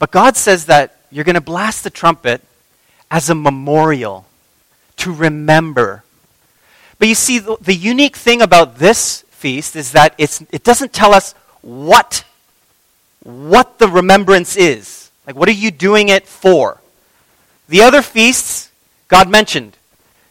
but 0.00 0.10
God 0.10 0.36
says 0.36 0.66
that 0.66 0.96
you're 1.12 1.24
going 1.24 1.36
to 1.36 1.40
blast 1.40 1.84
the 1.84 1.90
trumpet 1.90 2.42
as 3.12 3.30
a 3.30 3.36
memorial 3.36 4.26
to 4.96 5.12
remember. 5.12 6.02
But 7.02 7.08
you 7.08 7.16
see, 7.16 7.40
the, 7.40 7.56
the 7.60 7.74
unique 7.74 8.14
thing 8.14 8.42
about 8.42 8.78
this 8.78 9.22
feast 9.30 9.74
is 9.74 9.90
that 9.90 10.14
it 10.18 10.62
doesn't 10.62 10.92
tell 10.92 11.12
us 11.12 11.34
what, 11.60 12.24
what 13.24 13.80
the 13.80 13.88
remembrance 13.88 14.56
is. 14.56 15.10
Like, 15.26 15.34
what 15.34 15.48
are 15.48 15.50
you 15.50 15.72
doing 15.72 16.10
it 16.10 16.28
for? 16.28 16.80
The 17.68 17.82
other 17.82 18.02
feasts, 18.02 18.70
God 19.08 19.28
mentioned, 19.28 19.76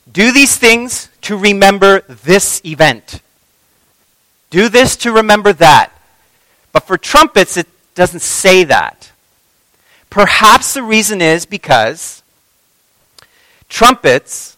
do 0.10 0.32
these 0.32 0.56
things 0.56 1.10
to 1.24 1.36
remember 1.36 2.04
this 2.08 2.62
event. 2.63 3.22
Do 4.50 4.70
this 4.70 4.96
to 4.96 5.12
remember 5.12 5.51
that. 5.51 5.92
But 6.72 6.88
for 6.88 6.98
trumpets, 6.98 7.58
it 7.58 7.68
doesn't 7.96 8.22
say 8.22 8.63
that. 8.63 9.12
Perhaps 10.10 10.75
the 10.75 10.84
reason 10.84 11.22
is 11.22 11.46
because 11.46 12.24
trumpets 13.68 14.56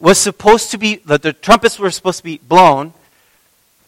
was 0.00 0.18
supposed 0.18 0.70
to 0.70 0.78
be, 0.78 0.96
that 1.04 1.22
the 1.22 1.32
trumpets 1.32 1.78
were 1.78 1.90
supposed 1.90 2.18
to 2.18 2.24
be 2.24 2.38
blown 2.38 2.94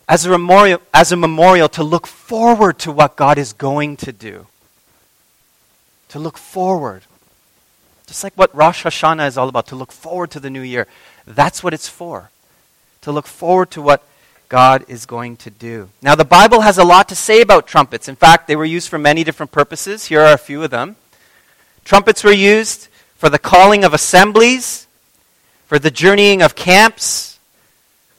as 0.08 0.26
a, 0.26 0.30
memorial, 0.30 0.80
as 0.92 1.10
a 1.10 1.16
memorial 1.16 1.68
to 1.70 1.82
look 1.82 2.06
forward 2.06 2.78
to 2.80 2.92
what 2.92 3.16
God 3.16 3.38
is 3.38 3.52
going 3.52 3.96
to 3.98 4.12
do. 4.12 4.46
To 6.10 6.18
look 6.18 6.36
forward. 6.36 7.02
Just 8.06 8.22
like 8.22 8.34
what 8.34 8.54
Rosh 8.54 8.84
Hashanah 8.84 9.26
is 9.26 9.38
all 9.38 9.48
about, 9.48 9.68
to 9.68 9.76
look 9.76 9.90
forward 9.90 10.30
to 10.32 10.40
the 10.40 10.50
new 10.50 10.60
year. 10.60 10.86
That's 11.26 11.64
what 11.64 11.72
it's 11.72 11.88
for. 11.88 12.30
To 13.00 13.12
look 13.12 13.26
forward 13.26 13.70
to 13.70 13.80
what 13.80 14.04
God 14.50 14.84
is 14.88 15.06
going 15.06 15.38
to 15.38 15.50
do. 15.50 15.88
Now, 16.02 16.14
the 16.14 16.26
Bible 16.26 16.60
has 16.60 16.76
a 16.76 16.84
lot 16.84 17.08
to 17.08 17.14
say 17.14 17.40
about 17.40 17.66
trumpets. 17.66 18.06
In 18.06 18.16
fact, 18.16 18.48
they 18.48 18.56
were 18.56 18.66
used 18.66 18.90
for 18.90 18.98
many 18.98 19.24
different 19.24 19.50
purposes. 19.50 20.06
Here 20.06 20.20
are 20.20 20.34
a 20.34 20.38
few 20.38 20.62
of 20.62 20.70
them. 20.70 20.96
Trumpets 21.86 22.22
were 22.22 22.32
used 22.32 22.88
for 23.16 23.30
the 23.30 23.38
calling 23.38 23.82
of 23.82 23.94
assemblies, 23.94 24.86
for 25.72 25.78
the 25.78 25.90
journeying 25.90 26.42
of 26.42 26.54
camps, 26.54 27.38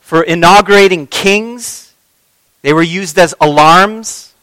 for 0.02 0.24
inaugurating 0.24 1.06
kings. 1.06 1.94
They 2.64 2.74
were 2.74 2.82
used 2.82 3.20
as 3.20 3.36
alarms, 3.40 4.34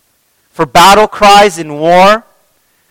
for 0.52 0.64
battle 0.64 1.08
cries 1.08 1.58
in 1.58 1.74
war. 1.74 2.24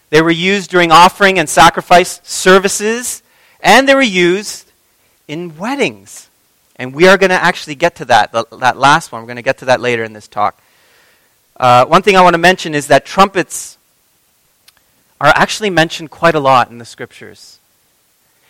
They 0.09 0.21
were 0.21 0.29
used 0.29 0.71
during 0.71 0.91
offering 0.91 1.39
and 1.39 1.47
sacrifice 1.47 2.19
services, 2.25 3.23
and 3.61 3.87
they 3.87 3.95
were 3.95 4.01
used 4.01 4.69
in 5.29 5.57
weddings. 5.57 6.27
And 6.75 6.93
we 6.93 7.07
are 7.07 7.17
going 7.17 7.29
to 7.29 7.41
actually 7.41 7.75
get 7.75 7.95
to 7.95 8.05
that, 8.05 8.33
that 8.33 8.75
last 8.75 9.13
one. 9.13 9.21
We're 9.21 9.27
going 9.27 9.37
to 9.37 9.41
get 9.41 9.59
to 9.59 9.65
that 9.67 9.79
later 9.79 10.03
in 10.03 10.11
this 10.11 10.27
talk. 10.27 10.61
Uh, 11.55 11.85
one 11.85 12.01
thing 12.01 12.17
I 12.17 12.21
want 12.23 12.33
to 12.33 12.39
mention 12.39 12.75
is 12.75 12.87
that 12.87 13.05
trumpets 13.05 13.77
are 15.21 15.31
actually 15.33 15.69
mentioned 15.69 16.11
quite 16.11 16.35
a 16.35 16.41
lot 16.41 16.69
in 16.69 16.77
the 16.77 16.83
scriptures. 16.83 17.59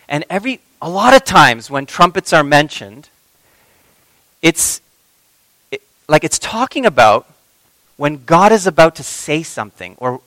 And 0.08 0.26
every, 0.32 0.62
a 0.81 0.89
lot 0.89 1.13
of 1.13 1.25
times 1.25 1.69
when 1.69 1.86
trumpets 1.86 2.33
are 2.33 2.43
mentioned, 2.43 3.09
it's 4.41 4.81
it, 5.71 5.81
like 6.07 6.24
it's 6.24 6.39
talking 6.39 6.86
about 6.86 7.27
when 7.98 8.24
God 8.25 8.51
is 8.51 8.65
about 8.65 8.95
to 8.95 9.03
say 9.03 9.43
something, 9.43 9.95
or 9.98 10.21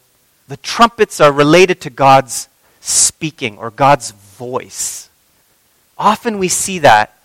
the 0.47 0.59
trumpets 0.59 1.21
are 1.21 1.33
related 1.33 1.81
to 1.83 1.91
God's 1.91 2.49
speaking 2.81 3.57
or 3.57 3.71
God's 3.71 4.11
voice. 4.11 5.09
Often 5.97 6.39
we 6.39 6.49
see 6.49 6.81
that 6.81 7.17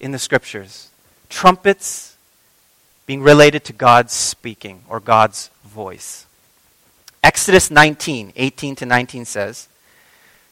in 0.00 0.12
the 0.12 0.18
scriptures. 0.18 0.88
Trumpets 1.28 2.16
being 3.06 3.22
related 3.22 3.64
to 3.64 3.72
God's 3.72 4.12
speaking 4.12 4.82
or 4.88 5.00
God's 5.00 5.50
voice. 5.64 6.26
Exodus 7.22 7.70
19, 7.70 8.32
18 8.36 8.76
to 8.76 8.86
19 8.86 9.24
says, 9.24 9.68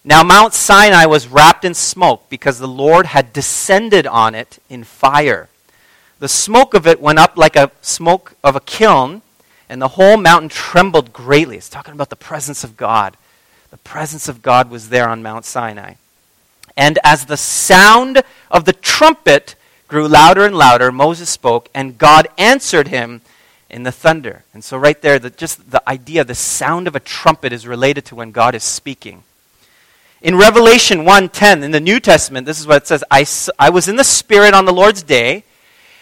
Now 0.09 0.23
Mount 0.23 0.55
Sinai 0.55 1.05
was 1.07 1.27
wrapped 1.27 1.65
in 1.65 1.75
smoke 1.75 2.31
because 2.31 2.61
the 2.61 2.69
Lord 2.69 3.07
had 3.07 3.33
descended 3.33 4.07
on 4.07 4.37
it 4.37 4.61
in 4.71 4.85
fire. 4.85 5.49
The 6.21 6.29
smoke 6.29 6.75
of 6.75 6.87
it 6.87 7.01
went 7.01 7.19
up 7.19 7.37
like 7.37 7.57
a 7.57 7.73
smoke 7.83 8.35
of 8.45 8.55
a 8.55 8.61
kiln, 8.61 9.23
and 9.69 9.83
the 9.83 9.89
whole 9.89 10.17
mountain 10.17 10.49
trembled 10.49 11.13
greatly. 11.13 11.57
It's 11.57 11.69
talking 11.69 11.93
about 11.93 12.11
the 12.11 12.15
presence 12.15 12.63
of 12.63 12.77
God. 12.77 13.17
The 13.71 13.79
presence 13.79 14.29
of 14.29 14.43
God 14.43 14.71
was 14.71 14.91
there 14.91 15.09
on 15.09 15.25
Mount 15.25 15.45
Sinai. 15.45 15.95
And 16.77 17.01
as 17.03 17.25
the 17.25 17.37
sound 17.37 18.23
of 18.49 18.65
the 18.65 18.75
trumpet 18.75 19.57
grew 19.89 20.07
louder 20.07 20.47
and 20.47 20.55
louder, 20.57 20.93
Moses 20.93 21.31
spoke, 21.31 21.69
and 21.75 21.99
God 21.99 22.29
answered 22.39 22.87
him 22.87 23.23
in 23.69 23.83
the 23.83 23.91
thunder. 23.91 24.45
And 24.55 24.63
so, 24.63 24.79
right 24.79 25.03
there, 25.03 25.19
the, 25.19 25.31
just 25.31 25.73
the 25.73 25.83
idea, 25.89 26.23
the 26.23 26.37
sound 26.37 26.87
of 26.87 26.95
a 26.95 27.01
trumpet 27.01 27.53
is 27.53 27.67
related 27.67 28.05
to 28.05 28.15
when 28.15 28.31
God 28.31 28.55
is 28.55 28.63
speaking. 28.63 29.25
In 30.23 30.37
Revelation 30.37 31.05
1:10 31.05 31.63
in 31.63 31.73
the 31.73 31.81
New 31.81 32.01
Testament, 32.01 32.47
this 32.47 32.59
is 32.59 32.67
what 32.67 32.83
it 32.83 32.87
says, 32.87 33.05
I, 33.11 33.27
I 33.59 33.71
was 33.71 33.89
in 33.89 33.97
the 33.97 34.05
Spirit 34.05 34.55
on 34.55 34.65
the 34.65 34.73
Lord's 34.73 35.03
day, 35.03 35.45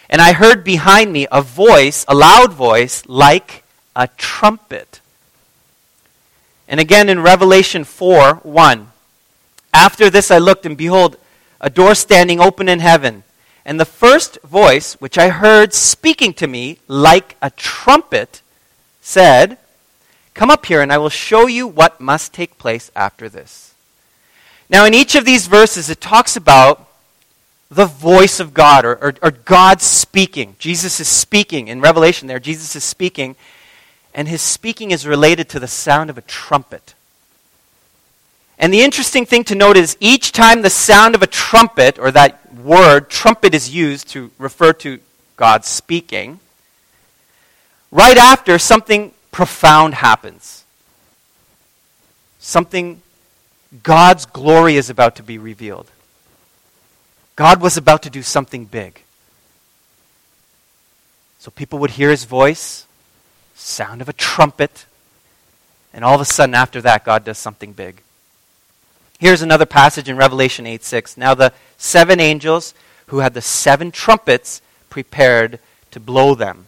and 0.09 0.23
I 0.23 0.33
heard 0.33 0.63
behind 0.63 1.13
me 1.13 1.27
a 1.33 1.43
voice, 1.43 2.05
a 2.07 2.15
loud 2.15 2.53
voice, 2.53 3.03
like 3.07 3.65
a 3.97 4.09
trumpet. 4.17 5.01
And 6.69 6.79
again 6.79 7.09
in 7.09 7.21
Revelation 7.21 7.85
4 7.85 8.37
1, 8.37 8.89
after 9.73 10.09
this 10.09 10.31
I 10.31 10.39
looked, 10.39 10.65
and 10.65 10.77
behold, 10.77 11.17
a 11.61 11.69
door 11.69 11.95
standing 11.95 12.41
open 12.41 12.69
in 12.69 12.81
heaven. 12.81 13.25
And 13.65 13.81
the 13.81 13.87
first 13.87 14.39
voice, 14.43 14.95
which 14.95 15.19
I 15.19 15.31
heard 15.31 15.73
speaking 15.73 16.35
to 16.35 16.47
me 16.47 16.79
like 16.87 17.37
a 17.41 17.51
trumpet, 17.51 18.43
said, 19.01 19.59
Come 20.35 20.51
up 20.51 20.67
here, 20.67 20.81
and 20.81 20.93
I 20.93 20.99
will 20.99 21.09
show 21.09 21.47
you 21.47 21.67
what 21.67 22.01
must 22.01 22.33
take 22.33 22.59
place 22.59 22.91
after 22.95 23.29
this. 23.29 23.74
Now, 24.71 24.85
in 24.85 24.95
each 24.95 25.15
of 25.15 25.25
these 25.25 25.47
verses, 25.47 25.91
it 25.91 26.01
talks 26.01 26.37
about 26.37 26.89
the 27.71 27.87
voice 27.87 28.41
of 28.41 28.55
God, 28.55 28.85
or, 28.85 28.97
or, 28.97 29.15
or 29.23 29.31
God 29.31 29.81
speaking. 29.81 30.57
Jesus 30.59 31.01
is 31.01 31.09
speaking. 31.09 31.69
In 31.69 31.81
Revelation, 31.81 32.29
there, 32.29 32.39
Jesus 32.39 32.77
is 32.77 32.85
speaking, 32.85 33.37
and 34.15 34.29
his 34.29 34.43
speaking 34.43 34.91
is 34.91 35.07
related 35.07 35.49
to 35.51 35.61
the 35.61 35.67
sound 35.67 36.09
of 36.09 36.17
a 36.17 36.23
trumpet. 36.23 36.95
And 38.59 38.73
the 38.73 38.83
interesting 38.83 39.27
thing 39.27 39.45
to 39.45 39.55
note 39.55 39.77
is 39.77 39.97
each 39.99 40.31
time 40.31 40.63
the 40.63 40.71
sound 40.71 41.15
of 41.15 41.23
a 41.23 41.27
trumpet, 41.27 41.99
or 41.99 42.11
that 42.13 42.55
word, 42.55 43.11
trumpet, 43.11 43.55
is 43.55 43.75
used 43.75 44.09
to 44.11 44.31
refer 44.39 44.73
to 44.75 45.01
God 45.37 45.65
speaking, 45.65 46.39
right 47.91 48.17
after 48.17 48.59
something 48.59 49.13
profound 49.33 49.95
happens. 49.95 50.65
Something, 52.39 53.03
God's 53.83 54.27
glory 54.27 54.77
is 54.77 54.91
about 54.91 55.17
to 55.17 55.23
be 55.23 55.39
revealed. 55.39 55.91
God 57.37 57.61
was 57.61 57.77
about 57.77 58.03
to 58.05 58.11
do 58.11 58.23
something 58.23 58.65
big. 58.65 59.03
So 61.41 61.51
people 61.51 61.79
would 61.81 61.93
hear 61.93 62.11
his 62.11 62.25
voice, 62.25 62.87
sound 63.55 64.01
of 64.01 64.09
a 64.09 64.13
trumpet, 64.13 64.87
and 65.93 66.05
all 66.05 66.15
of 66.15 66.21
a 66.21 66.25
sudden 66.25 66.55
after 66.55 66.81
that, 66.83 67.05
God 67.05 67.25
does 67.25 67.39
something 67.39 67.73
big. 67.73 68.03
Here's 69.19 69.43
another 69.43 69.67
passage 69.67 70.09
in 70.09 70.17
Revelation 70.17 70.67
8 70.67 70.83
6. 70.83 71.17
Now 71.17 71.35
the 71.35 71.53
seven 71.77 72.21
angels 72.21 72.75
who 73.07 73.19
had 73.19 73.35
the 73.35 73.43
seven 73.43 73.91
trumpets 73.91 74.63
prepared 74.91 75.59
to 75.91 76.01
blow 76.01 76.35
them. 76.35 76.67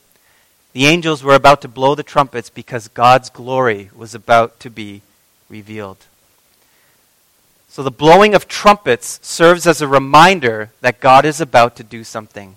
The 0.72 0.86
angels 0.86 1.22
were 1.22 1.34
about 1.34 1.62
to 1.62 1.68
blow 1.68 1.94
the 1.94 2.02
trumpets 2.02 2.50
because 2.50 2.88
God's 2.88 3.30
glory 3.30 3.90
was 3.96 4.14
about 4.14 4.60
to 4.60 4.70
be 4.70 5.02
revealed. 5.48 6.04
So 7.76 7.82
the 7.82 7.90
blowing 7.90 8.34
of 8.34 8.48
trumpets 8.48 9.20
serves 9.22 9.66
as 9.66 9.82
a 9.82 9.86
reminder 9.86 10.70
that 10.80 10.98
God 10.98 11.26
is 11.26 11.42
about 11.42 11.76
to 11.76 11.82
do 11.82 12.04
something, 12.04 12.56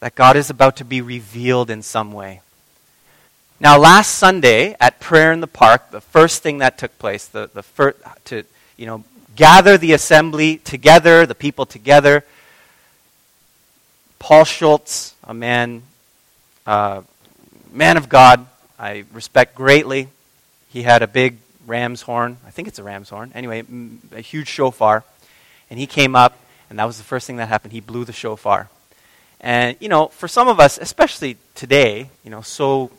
that 0.00 0.14
God 0.14 0.36
is 0.36 0.50
about 0.50 0.76
to 0.76 0.84
be 0.84 1.00
revealed 1.00 1.70
in 1.70 1.80
some 1.80 2.12
way. 2.12 2.42
Now, 3.60 3.78
last 3.78 4.14
Sunday 4.16 4.76
at 4.78 5.00
prayer 5.00 5.32
in 5.32 5.40
the 5.40 5.46
park, 5.46 5.90
the 5.90 6.02
first 6.02 6.42
thing 6.42 6.58
that 6.58 6.76
took 6.76 6.98
place, 6.98 7.24
the, 7.24 7.48
the 7.54 7.94
to, 8.26 8.44
you 8.76 8.84
know, 8.84 9.04
gather 9.36 9.78
the 9.78 9.94
assembly 9.94 10.58
together, 10.58 11.24
the 11.24 11.34
people 11.34 11.64
together. 11.64 12.22
Paul 14.18 14.44
Schultz, 14.44 15.14
a 15.24 15.32
man, 15.32 15.80
uh, 16.66 17.00
man 17.72 17.96
of 17.96 18.10
God, 18.10 18.46
I 18.78 19.04
respect 19.14 19.54
greatly. 19.54 20.08
He 20.68 20.82
had 20.82 21.00
a 21.00 21.06
big 21.08 21.38
ram's 21.66 22.02
horn. 22.02 22.38
I 22.46 22.50
think 22.50 22.68
it's 22.68 22.78
a 22.78 22.82
ram's 22.82 23.08
horn. 23.08 23.32
Anyway, 23.34 23.64
a 24.12 24.20
huge 24.20 24.48
shofar. 24.48 25.04
And 25.68 25.78
he 25.78 25.86
came 25.86 26.14
up, 26.14 26.38
and 26.70 26.78
that 26.78 26.84
was 26.84 26.98
the 26.98 27.04
first 27.04 27.26
thing 27.26 27.36
that 27.36 27.48
happened. 27.48 27.72
He 27.72 27.80
blew 27.80 28.04
the 28.04 28.12
shofar. 28.12 28.68
And, 29.40 29.76
you 29.80 29.88
know, 29.88 30.06
for 30.08 30.28
some 30.28 30.48
of 30.48 30.60
us, 30.60 30.78
especially 30.78 31.36
today, 31.54 32.10
you 32.24 32.30
know, 32.30 32.40
so 32.40 32.90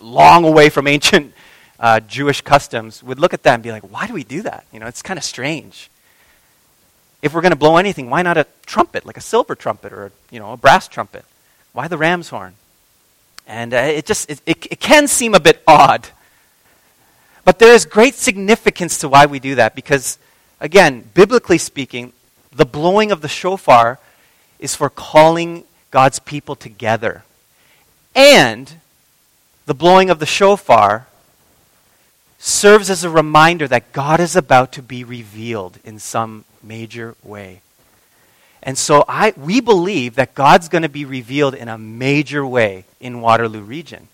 long 0.00 0.44
away 0.44 0.68
from 0.68 0.86
ancient 0.86 1.34
uh, 1.78 2.00
Jewish 2.00 2.42
customs, 2.42 3.02
would 3.02 3.18
look 3.18 3.34
at 3.34 3.42
that 3.42 3.54
and 3.54 3.62
be 3.62 3.72
like, 3.72 3.82
why 3.82 4.06
do 4.06 4.12
we 4.12 4.24
do 4.24 4.42
that? 4.42 4.64
You 4.72 4.80
know, 4.80 4.86
it's 4.86 5.02
kind 5.02 5.18
of 5.18 5.24
strange. 5.24 5.90
If 7.22 7.34
we're 7.34 7.42
going 7.42 7.52
to 7.52 7.58
blow 7.58 7.76
anything, 7.76 8.08
why 8.08 8.22
not 8.22 8.38
a 8.38 8.46
trumpet, 8.66 9.04
like 9.04 9.16
a 9.16 9.20
silver 9.20 9.54
trumpet 9.54 9.92
or, 9.92 10.12
you 10.30 10.38
know, 10.38 10.52
a 10.52 10.56
brass 10.56 10.88
trumpet? 10.88 11.24
Why 11.72 11.88
the 11.88 11.98
ram's 11.98 12.28
horn? 12.28 12.54
And 13.46 13.74
uh, 13.74 13.78
it 13.78 14.06
just, 14.06 14.30
it, 14.30 14.40
it, 14.46 14.66
it 14.70 14.80
can 14.80 15.08
seem 15.08 15.34
a 15.34 15.40
bit 15.40 15.62
odd. 15.66 16.08
But 17.50 17.58
there 17.58 17.74
is 17.74 17.84
great 17.84 18.14
significance 18.14 18.98
to 18.98 19.08
why 19.08 19.26
we 19.26 19.40
do 19.40 19.56
that 19.56 19.74
because, 19.74 20.20
again, 20.60 21.10
biblically 21.14 21.58
speaking, 21.58 22.12
the 22.52 22.64
blowing 22.64 23.10
of 23.10 23.22
the 23.22 23.28
shofar 23.28 23.98
is 24.60 24.76
for 24.76 24.88
calling 24.88 25.64
God's 25.90 26.20
people 26.20 26.54
together. 26.54 27.24
And 28.14 28.72
the 29.66 29.74
blowing 29.74 30.10
of 30.10 30.20
the 30.20 30.26
shofar 30.26 31.08
serves 32.38 32.88
as 32.88 33.02
a 33.02 33.10
reminder 33.10 33.66
that 33.66 33.90
God 33.90 34.20
is 34.20 34.36
about 34.36 34.70
to 34.74 34.80
be 34.80 35.02
revealed 35.02 35.80
in 35.82 35.98
some 35.98 36.44
major 36.62 37.16
way. 37.20 37.62
And 38.62 38.78
so 38.78 39.04
I, 39.08 39.34
we 39.36 39.60
believe 39.60 40.14
that 40.14 40.36
God's 40.36 40.68
going 40.68 40.82
to 40.82 40.88
be 40.88 41.04
revealed 41.04 41.56
in 41.56 41.68
a 41.68 41.76
major 41.76 42.46
way 42.46 42.84
in 43.00 43.20
Waterloo 43.20 43.62
region. 43.62 44.06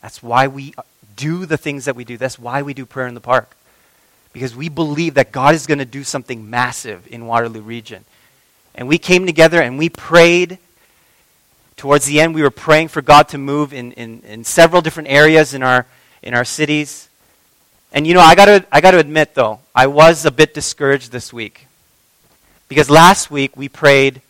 That's 0.00 0.22
why 0.22 0.46
we 0.46 0.72
do 1.18 1.44
the 1.44 1.56
things 1.56 1.84
that 1.84 1.96
we 1.96 2.04
do. 2.04 2.16
That's 2.16 2.38
why 2.38 2.62
we 2.62 2.72
do 2.72 2.86
prayer 2.86 3.08
in 3.08 3.14
the 3.14 3.20
park. 3.20 3.56
Because 4.32 4.54
we 4.54 4.68
believe 4.68 5.14
that 5.14 5.32
God 5.32 5.54
is 5.54 5.66
going 5.66 5.78
to 5.78 5.84
do 5.84 6.04
something 6.04 6.48
massive 6.48 7.06
in 7.10 7.26
Waterloo 7.26 7.60
region. 7.60 8.04
And 8.74 8.86
we 8.86 8.98
came 8.98 9.26
together 9.26 9.60
and 9.60 9.76
we 9.76 9.88
prayed. 9.88 10.58
Towards 11.76 12.06
the 12.06 12.20
end, 12.20 12.34
we 12.34 12.42
were 12.42 12.50
praying 12.50 12.88
for 12.88 13.02
God 13.02 13.28
to 13.30 13.38
move 13.38 13.72
in, 13.72 13.92
in, 13.92 14.20
in 14.20 14.44
several 14.44 14.80
different 14.80 15.08
areas 15.08 15.54
in 15.54 15.62
our, 15.62 15.86
in 16.22 16.34
our 16.34 16.44
cities. 16.44 17.08
And 17.92 18.06
you 18.06 18.14
know, 18.14 18.20
I 18.20 18.34
got 18.34 18.66
I 18.70 18.80
gotta 18.80 18.98
admit, 18.98 19.34
though, 19.34 19.60
I 19.74 19.86
was 19.86 20.24
a 20.24 20.30
bit 20.30 20.54
discouraged 20.54 21.10
this 21.10 21.32
week. 21.32 21.66
Because 22.68 22.90
last 22.90 23.30
week 23.30 23.56
we 23.56 23.68
prayed, 23.68 24.20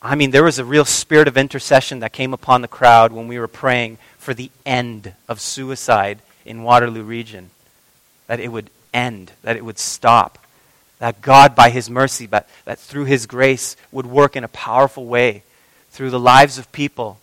I 0.00 0.14
mean, 0.14 0.30
there 0.30 0.44
was 0.44 0.58
a 0.58 0.64
real 0.64 0.84
spirit 0.84 1.26
of 1.28 1.36
intercession 1.36 2.00
that 2.00 2.12
came 2.12 2.32
upon 2.32 2.62
the 2.62 2.68
crowd 2.68 3.12
when 3.12 3.28
we 3.28 3.38
were 3.38 3.48
praying 3.48 3.98
for 4.22 4.34
the 4.34 4.52
end 4.64 5.12
of 5.28 5.40
suicide 5.40 6.20
in 6.44 6.62
Waterloo 6.62 7.02
region. 7.02 7.50
That 8.28 8.38
it 8.38 8.48
would 8.48 8.70
end, 8.94 9.32
that 9.42 9.56
it 9.56 9.64
would 9.64 9.80
stop. 9.80 10.38
That 11.00 11.20
God, 11.20 11.56
by 11.56 11.70
His 11.70 11.90
mercy, 11.90 12.28
but 12.28 12.48
that 12.64 12.78
through 12.78 13.06
His 13.06 13.26
grace, 13.26 13.76
would 13.90 14.06
work 14.06 14.36
in 14.36 14.44
a 14.44 14.48
powerful 14.48 15.06
way 15.06 15.42
through 15.90 16.10
the 16.10 16.20
lives 16.20 16.56
of 16.56 16.70
people. 16.70 17.18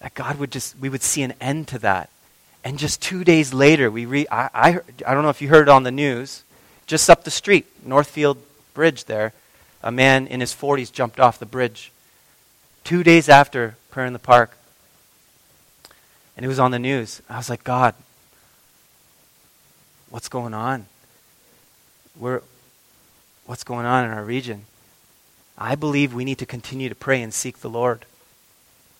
That 0.00 0.14
God 0.14 0.38
would 0.38 0.50
just, 0.50 0.78
we 0.78 0.90
would 0.90 1.02
see 1.02 1.22
an 1.22 1.32
end 1.40 1.68
to 1.68 1.78
that. 1.78 2.10
And 2.62 2.78
just 2.78 3.00
two 3.00 3.24
days 3.24 3.54
later, 3.54 3.90
we 3.90 4.04
re, 4.04 4.26
I, 4.30 4.50
I, 4.52 4.68
I 5.06 5.14
don't 5.14 5.22
know 5.22 5.30
if 5.30 5.40
you 5.40 5.48
heard 5.48 5.68
it 5.68 5.70
on 5.70 5.84
the 5.84 5.90
news, 5.90 6.44
just 6.86 7.08
up 7.08 7.24
the 7.24 7.30
street, 7.30 7.66
Northfield 7.86 8.36
bridge 8.74 9.06
there, 9.06 9.32
a 9.82 9.90
man 9.90 10.26
in 10.26 10.40
his 10.40 10.54
40s 10.54 10.92
jumped 10.92 11.18
off 11.18 11.38
the 11.38 11.46
bridge. 11.46 11.90
Two 12.84 13.02
days 13.02 13.30
after 13.30 13.76
prayer 13.90 14.04
in 14.04 14.12
the 14.12 14.18
park. 14.18 14.58
And 16.40 16.46
it 16.46 16.48
was 16.48 16.58
on 16.58 16.70
the 16.70 16.78
news. 16.78 17.20
I 17.28 17.36
was 17.36 17.50
like, 17.50 17.64
God, 17.64 17.94
what's 20.08 20.30
going 20.30 20.54
on? 20.54 20.86
We're, 22.18 22.40
what's 23.44 23.62
going 23.62 23.84
on 23.84 24.06
in 24.06 24.10
our 24.10 24.24
region? 24.24 24.64
I 25.58 25.74
believe 25.74 26.14
we 26.14 26.24
need 26.24 26.38
to 26.38 26.46
continue 26.46 26.88
to 26.88 26.94
pray 26.94 27.20
and 27.20 27.34
seek 27.34 27.58
the 27.58 27.68
Lord 27.68 28.06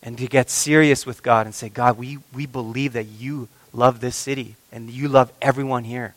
and 0.03 0.19
to 0.19 0.27
get 0.27 0.51
serious 0.51 1.07
with 1.07 1.23
God 1.23 1.47
and 1.47 1.55
say, 1.55 1.71
God, 1.71 1.97
we, 1.97 2.19
we 2.35 2.45
believe 2.45 2.93
that 2.93 3.07
you 3.07 3.49
love 3.73 4.01
this 4.01 4.17
city 4.17 4.57
and 4.71 4.91
you 4.91 5.09
love 5.09 5.33
everyone 5.41 5.85
here. 5.85 6.15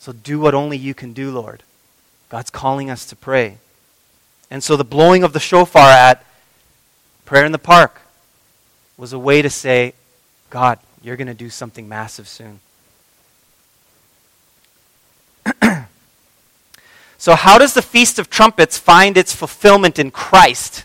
So 0.00 0.10
do 0.10 0.40
what 0.40 0.52
only 0.52 0.78
you 0.78 0.94
can 0.94 1.12
do, 1.12 1.30
Lord. 1.30 1.62
God's 2.28 2.50
calling 2.50 2.90
us 2.90 3.06
to 3.06 3.14
pray. 3.14 3.58
And 4.50 4.64
so 4.64 4.76
the 4.76 4.82
blowing 4.82 5.22
of 5.22 5.32
the 5.32 5.38
shofar 5.38 5.90
at 5.90 6.24
prayer 7.24 7.44
in 7.44 7.52
the 7.52 7.58
park 7.58 8.00
was 9.02 9.12
a 9.12 9.18
way 9.18 9.42
to 9.42 9.50
say, 9.50 9.94
God, 10.48 10.78
you're 11.02 11.16
going 11.16 11.26
to 11.26 11.34
do 11.34 11.50
something 11.50 11.88
massive 11.88 12.28
soon. 12.28 12.60
so, 17.18 17.34
how 17.34 17.58
does 17.58 17.74
the 17.74 17.82
Feast 17.82 18.20
of 18.20 18.30
Trumpets 18.30 18.78
find 18.78 19.16
its 19.16 19.34
fulfillment 19.34 19.98
in 19.98 20.12
Christ? 20.12 20.84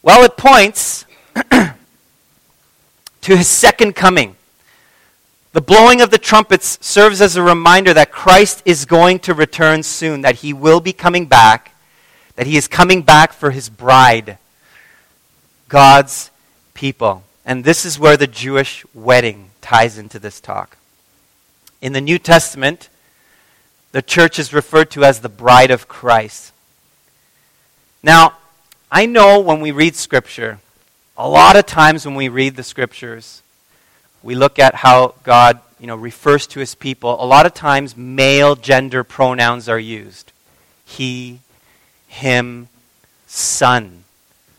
Well, 0.00 0.24
it 0.24 0.38
points 0.38 1.04
to 1.50 1.76
his 3.26 3.46
second 3.46 3.94
coming. 3.94 4.36
The 5.52 5.60
blowing 5.60 6.00
of 6.00 6.08
the 6.08 6.16
trumpets 6.16 6.78
serves 6.80 7.20
as 7.20 7.36
a 7.36 7.42
reminder 7.42 7.92
that 7.92 8.10
Christ 8.10 8.62
is 8.64 8.86
going 8.86 9.18
to 9.18 9.34
return 9.34 9.82
soon, 9.82 10.22
that 10.22 10.36
he 10.36 10.54
will 10.54 10.80
be 10.80 10.94
coming 10.94 11.26
back, 11.26 11.74
that 12.36 12.46
he 12.46 12.56
is 12.56 12.68
coming 12.68 13.02
back 13.02 13.34
for 13.34 13.50
his 13.50 13.68
bride, 13.68 14.38
God's 15.68 16.30
people. 16.74 17.24
And 17.44 17.64
this 17.64 17.84
is 17.84 17.98
where 17.98 18.16
the 18.16 18.26
Jewish 18.26 18.84
wedding 18.94 19.50
ties 19.60 19.98
into 19.98 20.18
this 20.18 20.40
talk. 20.40 20.76
In 21.80 21.92
the 21.92 22.00
New 22.00 22.18
Testament, 22.18 22.88
the 23.92 24.02
church 24.02 24.38
is 24.38 24.52
referred 24.52 24.90
to 24.92 25.04
as 25.04 25.20
the 25.20 25.28
bride 25.28 25.70
of 25.70 25.88
Christ. 25.88 26.52
Now, 28.02 28.34
I 28.90 29.06
know 29.06 29.40
when 29.40 29.60
we 29.60 29.72
read 29.72 29.96
Scripture, 29.96 30.60
a 31.16 31.28
lot 31.28 31.56
of 31.56 31.66
times 31.66 32.06
when 32.06 32.14
we 32.14 32.28
read 32.28 32.56
the 32.56 32.62
Scriptures, 32.62 33.42
we 34.22 34.34
look 34.34 34.58
at 34.58 34.76
how 34.76 35.14
God 35.22 35.60
you 35.78 35.86
know, 35.86 35.96
refers 35.96 36.46
to 36.48 36.60
his 36.60 36.74
people, 36.74 37.22
a 37.22 37.26
lot 37.26 37.46
of 37.46 37.54
times 37.54 37.96
male 37.96 38.56
gender 38.56 39.04
pronouns 39.04 39.68
are 39.68 39.78
used. 39.78 40.32
He, 40.84 41.40
him, 42.06 42.68
son, 43.26 44.04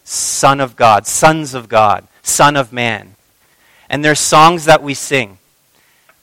son 0.08 0.62
of 0.62 0.78
God, 0.78 1.06
sons 1.06 1.54
of 1.54 1.68
God, 1.68 2.08
son 2.24 2.56
of 2.56 2.72
man. 2.72 3.16
And 3.90 4.04
there's 4.04 4.20
songs 4.20 4.66
that 4.66 4.82
we 4.82 4.94
sing. 4.94 5.38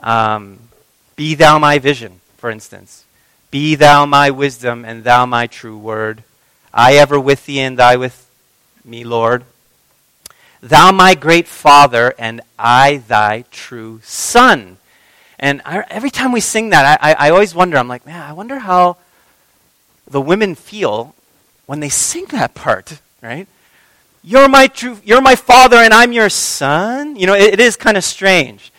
Um, 0.01 0.59
Be 1.17 1.35
thou 1.35 1.59
my 1.59 1.79
vision, 1.79 2.21
for 2.39 2.51
instance. 2.51 3.05
Be 3.51 3.75
thou 3.75 4.07
my 4.07 4.31
wisdom 4.31 4.85
and 4.85 5.05
thou 5.05 5.27
my 5.27 5.47
true 5.47 5.77
word. 5.77 6.25
I 6.73 6.95
ever 6.95 7.21
with 7.21 7.47
thee 7.47 7.61
and 7.61 7.79
thy 7.79 7.97
with 7.97 8.29
me, 8.85 9.05
Lord. 9.05 9.45
Thou 10.61 10.91
my 10.91 11.15
great 11.15 11.47
Father, 11.47 12.15
and 12.19 12.41
I 12.59 12.97
thy 13.07 13.45
true 13.51 14.01
Son. 14.03 14.79
And 15.39 15.61
I, 15.67 15.85
every 15.91 16.11
time 16.11 16.33
we 16.33 16.41
sing 16.41 16.71
that, 16.71 16.99
I, 17.01 17.13
I, 17.13 17.27
I 17.27 17.31
always 17.31 17.55
wonder, 17.55 17.77
I'm 17.77 17.87
like, 17.87 18.07
man, 18.07 18.23
I 18.23 18.33
wonder 18.33 18.61
how 18.61 18.97
the 20.07 20.23
women 20.23 20.55
feel 20.55 21.15
when 21.67 21.81
they 21.81 21.91
sing 21.91 22.25
that 22.31 22.55
part, 22.55 22.99
right? 23.23 23.47
You're 24.25 24.49
my 24.49 24.67
true, 24.67 24.99
you're 25.05 25.21
my 25.21 25.37
father 25.37 25.77
and 25.77 25.93
I'm 25.93 26.13
your 26.13 26.31
son. 26.31 27.17
You 27.17 27.27
know, 27.27 27.35
it, 27.35 27.55
it 27.55 27.61
is 27.61 27.77
kind 27.77 27.97
of 27.97 28.05
strange. 28.05 28.73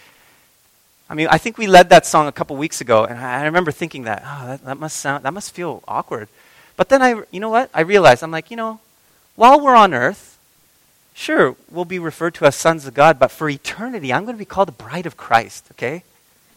I 1.08 1.14
mean, 1.14 1.28
I 1.30 1.38
think 1.38 1.58
we 1.58 1.68
led 1.68 1.90
that 1.90 2.06
song 2.06 2.28
a 2.28 2.32
couple 2.32 2.56
weeks 2.56 2.82
ago, 2.82 3.06
and 3.06 3.20
I, 3.20 3.42
I 3.42 3.46
remember 3.46 3.72
thinking 3.72 4.04
that, 4.04 4.24
oh, 4.26 4.48
that, 4.48 4.66
that 4.66 4.80
must 4.80 4.98
sound, 4.98 5.24
that 5.24 5.34
must 5.34 5.54
feel 5.54 5.84
awkward. 5.88 6.30
But 6.78 6.90
then 6.90 7.02
I, 7.04 7.22
you 7.32 7.40
know 7.40 7.50
what? 7.50 7.70
I 7.76 7.82
realized, 7.82 8.24
I'm 8.24 8.32
like, 8.32 8.50
you 8.50 8.58
know, 8.58 8.80
while 9.36 9.62
we're 9.62 9.76
on 9.76 9.94
earth, 9.94 10.36
Sure, 11.18 11.56
we'll 11.72 11.86
be 11.86 11.98
referred 11.98 12.34
to 12.36 12.46
as 12.46 12.58
sons 12.58 12.86
of 12.86 12.94
God, 12.94 13.18
but 13.18 13.32
for 13.32 13.48
eternity, 13.48 14.12
I'm 14.12 14.26
going 14.26 14.36
to 14.36 14.38
be 14.40 14.44
called 14.44 14.68
the 14.68 14.74
bride 14.74 15.06
of 15.06 15.16
Christ, 15.16 15.66
okay? 15.72 16.04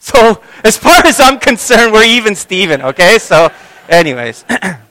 So, 0.00 0.42
as 0.64 0.76
far 0.76 1.06
as 1.06 1.20
I'm 1.20 1.38
concerned, 1.38 1.92
we're 1.92 2.02
even 2.04 2.34
Stephen, 2.34 2.82
okay? 2.82 3.18
So, 3.18 3.50
anyways. 3.88 4.44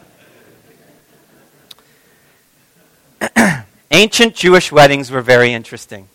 ancient 3.97 4.35
Jewish 4.35 4.71
weddings 4.71 5.09
were 5.09 5.21
very 5.21 5.51
interesting. 5.53 6.07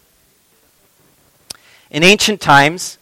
In 1.91 2.05
ancient 2.05 2.41
times, 2.41 2.97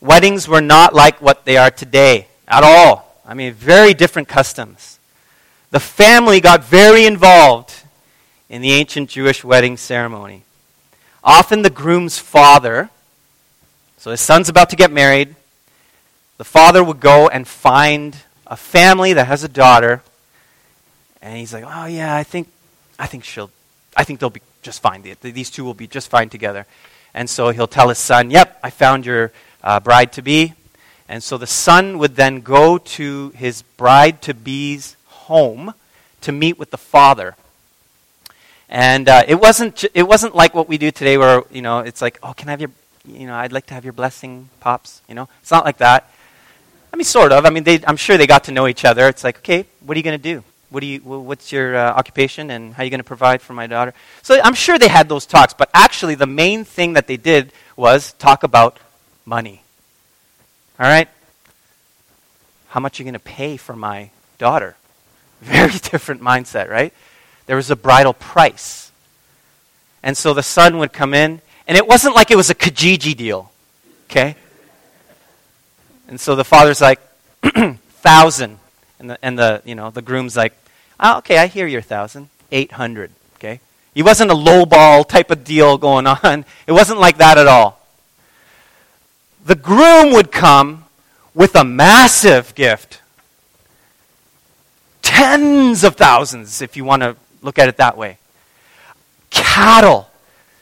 weddings 0.00 0.46
were 0.46 0.60
not 0.60 0.94
like 0.94 1.22
what 1.22 1.46
they 1.46 1.56
are 1.56 1.70
today 1.70 2.28
at 2.46 2.62
all. 2.62 3.18
I 3.24 3.32
mean, 3.32 3.54
very 3.54 3.94
different 3.94 4.28
customs. 4.28 4.98
The 5.70 5.80
family 5.80 6.40
got 6.40 6.62
very 6.62 7.06
involved 7.06 7.72
in 8.50 8.60
the 8.60 8.72
ancient 8.72 9.08
Jewish 9.08 9.42
wedding 9.42 9.78
ceremony. 9.78 10.42
Often 11.24 11.62
the 11.62 11.70
groom's 11.70 12.18
father, 12.18 12.90
so 13.96 14.10
his 14.10 14.20
son's 14.20 14.48
about 14.48 14.68
to 14.70 14.76
get 14.76 14.90
married, 14.90 15.34
the 16.36 16.44
father 16.44 16.84
would 16.84 17.00
go 17.00 17.28
and 17.28 17.48
find 17.48 18.16
a 18.46 18.56
family 18.56 19.14
that 19.14 19.26
has 19.26 19.44
a 19.44 19.48
daughter, 19.48 20.02
and 21.22 21.36
he's 21.36 21.52
like, 21.52 21.64
"Oh 21.66 21.86
yeah, 21.86 22.16
I 22.16 22.24
think, 22.24 22.48
I 22.98 23.06
think 23.06 23.24
she'll, 23.24 23.50
I 23.96 24.04
think 24.04 24.20
they'll 24.20 24.30
be, 24.30 24.42
just 24.62 24.82
fine. 24.82 25.02
These 25.22 25.50
two 25.50 25.64
will 25.64 25.74
be 25.74 25.86
just 25.86 26.10
fine 26.10 26.28
together. 26.28 26.66
And 27.14 27.28
so 27.28 27.50
he'll 27.50 27.66
tell 27.66 27.88
his 27.88 27.98
son, 27.98 28.30
Yep, 28.30 28.60
I 28.62 28.70
found 28.70 29.06
your 29.06 29.32
uh, 29.62 29.80
bride 29.80 30.12
to 30.12 30.22
be. 30.22 30.54
And 31.08 31.22
so 31.22 31.36
the 31.38 31.46
son 31.46 31.98
would 31.98 32.14
then 32.16 32.40
go 32.40 32.78
to 32.78 33.30
his 33.30 33.62
bride 33.62 34.22
to 34.22 34.34
be's 34.34 34.96
home 35.06 35.74
to 36.20 36.32
meet 36.32 36.58
with 36.58 36.70
the 36.70 36.78
father. 36.78 37.34
And 38.68 39.08
uh, 39.08 39.24
it, 39.26 39.34
wasn't, 39.34 39.84
it 39.94 40.04
wasn't 40.04 40.36
like 40.36 40.54
what 40.54 40.68
we 40.68 40.78
do 40.78 40.92
today 40.92 41.18
where, 41.18 41.42
you 41.50 41.62
know, 41.62 41.80
it's 41.80 42.00
like, 42.00 42.18
oh, 42.22 42.32
can 42.32 42.48
I 42.48 42.52
have 42.52 42.60
your, 42.60 42.70
you 43.04 43.26
know, 43.26 43.34
I'd 43.34 43.52
like 43.52 43.66
to 43.66 43.74
have 43.74 43.84
your 43.84 43.92
blessing, 43.92 44.48
pops. 44.60 45.02
You 45.08 45.16
know, 45.16 45.28
it's 45.42 45.50
not 45.50 45.64
like 45.64 45.78
that. 45.78 46.08
I 46.92 46.96
mean, 46.96 47.04
sort 47.04 47.32
of. 47.32 47.44
I 47.44 47.50
mean, 47.50 47.64
they, 47.64 47.80
I'm 47.84 47.96
sure 47.96 48.16
they 48.16 48.28
got 48.28 48.44
to 48.44 48.52
know 48.52 48.68
each 48.68 48.84
other. 48.84 49.08
It's 49.08 49.24
like, 49.24 49.38
okay, 49.38 49.66
what 49.80 49.96
are 49.96 49.98
you 49.98 50.04
going 50.04 50.20
to 50.20 50.22
do? 50.22 50.44
What 50.70 50.80
do 50.80 50.86
you, 50.86 51.00
what's 51.00 51.50
your 51.52 51.76
uh, 51.76 51.92
occupation 51.92 52.50
and 52.50 52.74
how 52.74 52.82
are 52.82 52.84
you 52.84 52.90
going 52.90 53.00
to 53.00 53.04
provide 53.04 53.42
for 53.42 53.52
my 53.52 53.66
daughter? 53.66 53.92
So 54.22 54.40
I'm 54.42 54.54
sure 54.54 54.78
they 54.78 54.88
had 54.88 55.08
those 55.08 55.26
talks, 55.26 55.52
but 55.52 55.68
actually 55.74 56.14
the 56.14 56.26
main 56.26 56.64
thing 56.64 56.92
that 56.92 57.08
they 57.08 57.16
did 57.16 57.52
was 57.76 58.12
talk 58.14 58.44
about 58.44 58.78
money. 59.24 59.62
All 60.78 60.86
right? 60.86 61.08
How 62.68 62.78
much 62.78 62.98
are 62.98 63.02
you 63.02 63.04
going 63.04 63.14
to 63.14 63.18
pay 63.18 63.56
for 63.56 63.74
my 63.74 64.10
daughter? 64.38 64.76
Very 65.40 65.72
different 65.72 66.22
mindset, 66.22 66.68
right? 66.68 66.94
There 67.46 67.56
was 67.56 67.70
a 67.70 67.76
bridal 67.76 68.12
price. 68.12 68.92
And 70.04 70.16
so 70.16 70.34
the 70.34 70.42
son 70.42 70.78
would 70.78 70.92
come 70.92 71.14
in, 71.14 71.40
and 71.66 71.76
it 71.76 71.86
wasn't 71.86 72.14
like 72.14 72.30
it 72.30 72.36
was 72.36 72.48
a 72.48 72.54
Kijiji 72.54 73.16
deal, 73.16 73.50
okay? 74.08 74.36
And 76.06 76.20
so 76.20 76.36
the 76.36 76.44
father's 76.44 76.80
like, 76.80 77.00
thousand. 78.02 78.59
And 79.00 79.10
the, 79.10 79.18
and 79.22 79.38
the, 79.38 79.62
you 79.64 79.74
know, 79.74 79.90
the 79.90 80.02
groom's 80.02 80.36
like, 80.36 80.52
oh, 81.00 81.18
okay, 81.18 81.38
I 81.38 81.46
hear 81.46 81.66
your 81.66 81.80
thousand. 81.80 82.28
Eight 82.52 82.72
hundred, 82.72 83.10
okay? 83.36 83.60
It 83.94 84.02
wasn't 84.02 84.30
a 84.30 84.34
lowball 84.34 85.08
type 85.08 85.30
of 85.30 85.42
deal 85.42 85.78
going 85.78 86.06
on. 86.06 86.44
It 86.66 86.72
wasn't 86.72 87.00
like 87.00 87.16
that 87.16 87.38
at 87.38 87.48
all. 87.48 87.80
The 89.46 89.54
groom 89.54 90.12
would 90.12 90.30
come 90.30 90.84
with 91.34 91.56
a 91.56 91.64
massive 91.64 92.54
gift. 92.54 93.00
Tens 95.00 95.82
of 95.82 95.96
thousands, 95.96 96.60
if 96.60 96.76
you 96.76 96.84
want 96.84 97.02
to 97.02 97.16
look 97.40 97.58
at 97.58 97.68
it 97.68 97.78
that 97.78 97.96
way. 97.96 98.18
Cattle, 99.30 100.10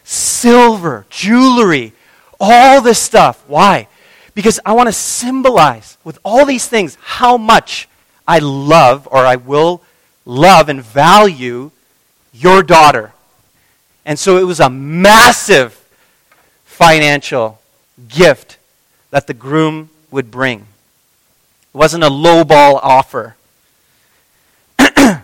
silver, 0.04 1.06
jewelry, 1.10 1.92
all 2.38 2.80
this 2.80 3.00
stuff. 3.00 3.42
Why? 3.48 3.88
Because 4.34 4.60
I 4.64 4.74
want 4.74 4.86
to 4.86 4.92
symbolize 4.92 5.98
with 6.04 6.18
all 6.24 6.46
these 6.46 6.68
things 6.68 6.96
how 7.00 7.36
much 7.36 7.88
I 8.28 8.38
love 8.38 9.08
or 9.10 9.24
I 9.24 9.36
will 9.36 9.82
love 10.26 10.68
and 10.68 10.82
value 10.82 11.70
your 12.32 12.62
daughter. 12.62 13.14
And 14.04 14.18
so 14.18 14.36
it 14.36 14.44
was 14.44 14.60
a 14.60 14.68
massive 14.68 15.82
financial 16.66 17.60
gift 18.08 18.58
that 19.10 19.26
the 19.26 19.34
groom 19.34 19.88
would 20.10 20.30
bring. 20.30 20.60
It 20.60 20.66
wasn't 21.76 22.04
a 22.04 22.10
lowball 22.10 22.78
offer. 22.82 23.36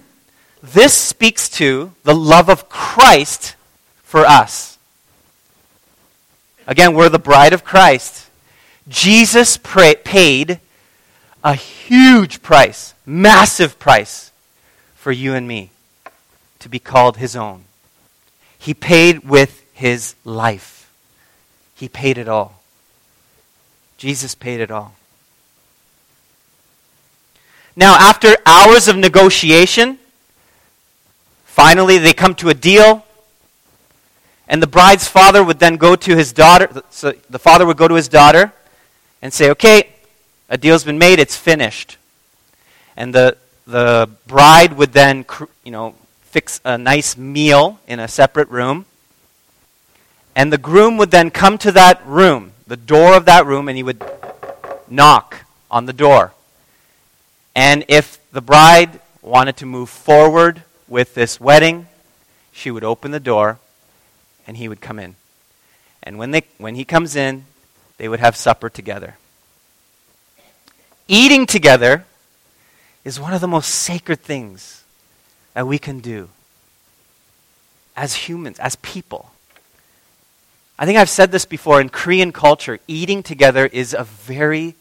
this 0.62 0.94
speaks 0.94 1.48
to 1.50 1.92
the 2.04 2.14
love 2.14 2.48
of 2.48 2.70
Christ 2.70 3.54
for 4.02 4.24
us. 4.24 4.78
Again, 6.66 6.94
we're 6.94 7.10
the 7.10 7.18
bride 7.18 7.52
of 7.52 7.64
Christ. 7.64 8.30
Jesus 8.88 9.58
paid 9.58 10.60
a 11.44 11.54
huge 11.54 12.40
price, 12.40 12.94
massive 13.04 13.78
price, 13.78 14.32
for 14.94 15.12
you 15.12 15.34
and 15.34 15.46
me 15.46 15.70
to 16.58 16.68
be 16.70 16.78
called 16.78 17.18
his 17.18 17.36
own. 17.36 17.64
He 18.58 18.72
paid 18.72 19.28
with 19.28 19.62
his 19.74 20.14
life. 20.24 20.90
He 21.74 21.88
paid 21.88 22.16
it 22.16 22.28
all. 22.28 22.62
Jesus 23.98 24.34
paid 24.34 24.60
it 24.60 24.70
all. 24.70 24.94
Now, 27.76 27.96
after 27.96 28.36
hours 28.46 28.88
of 28.88 28.96
negotiation, 28.96 29.98
finally 31.44 31.98
they 31.98 32.14
come 32.14 32.34
to 32.36 32.48
a 32.48 32.54
deal. 32.54 33.04
And 34.48 34.62
the 34.62 34.66
bride's 34.66 35.08
father 35.08 35.42
would 35.44 35.58
then 35.58 35.76
go 35.76 35.96
to 35.96 36.16
his 36.16 36.32
daughter. 36.32 36.82
So 36.90 37.12
the 37.28 37.38
father 37.38 37.66
would 37.66 37.76
go 37.76 37.88
to 37.88 37.94
his 37.94 38.08
daughter 38.08 38.52
and 39.20 39.32
say, 39.32 39.50
okay, 39.50 39.93
a 40.54 40.56
deal's 40.56 40.84
been 40.84 40.98
made, 40.98 41.18
it's 41.18 41.34
finished. 41.34 41.96
And 42.96 43.12
the, 43.12 43.36
the 43.66 44.08
bride 44.28 44.74
would 44.74 44.92
then, 44.92 45.26
you 45.64 45.72
know, 45.72 45.96
fix 46.22 46.60
a 46.64 46.78
nice 46.78 47.16
meal 47.16 47.80
in 47.88 47.98
a 47.98 48.06
separate 48.06 48.48
room. 48.50 48.86
And 50.36 50.52
the 50.52 50.58
groom 50.58 50.96
would 50.98 51.10
then 51.10 51.32
come 51.32 51.58
to 51.58 51.72
that 51.72 52.06
room, 52.06 52.52
the 52.68 52.76
door 52.76 53.16
of 53.16 53.24
that 53.24 53.46
room, 53.46 53.68
and 53.68 53.76
he 53.76 53.82
would 53.82 54.00
knock 54.88 55.44
on 55.72 55.86
the 55.86 55.92
door. 55.92 56.32
And 57.56 57.84
if 57.88 58.20
the 58.30 58.40
bride 58.40 59.00
wanted 59.22 59.56
to 59.56 59.66
move 59.66 59.90
forward 59.90 60.62
with 60.86 61.16
this 61.16 61.40
wedding, 61.40 61.88
she 62.52 62.70
would 62.70 62.84
open 62.84 63.10
the 63.10 63.18
door 63.18 63.58
and 64.46 64.56
he 64.56 64.68
would 64.68 64.80
come 64.80 65.00
in. 65.00 65.16
And 66.00 66.16
when, 66.16 66.30
they, 66.30 66.42
when 66.58 66.76
he 66.76 66.84
comes 66.84 67.16
in, 67.16 67.44
they 67.98 68.08
would 68.08 68.20
have 68.20 68.36
supper 68.36 68.70
together. 68.70 69.16
Eating 71.08 71.46
together 71.46 72.04
is 73.04 73.20
one 73.20 73.34
of 73.34 73.40
the 73.40 73.48
most 73.48 73.68
sacred 73.68 74.20
things 74.20 74.84
that 75.52 75.66
we 75.66 75.78
can 75.78 76.00
do 76.00 76.30
as 77.96 78.14
humans, 78.14 78.58
as 78.58 78.76
people. 78.76 79.30
I 80.78 80.86
think 80.86 80.98
I've 80.98 81.10
said 81.10 81.30
this 81.30 81.44
before 81.44 81.80
in 81.80 81.88
Korean 81.88 82.32
culture, 82.32 82.80
eating 82.88 83.22
together 83.22 83.66
is 83.66 83.94
a 83.94 84.04
very, 84.04 84.74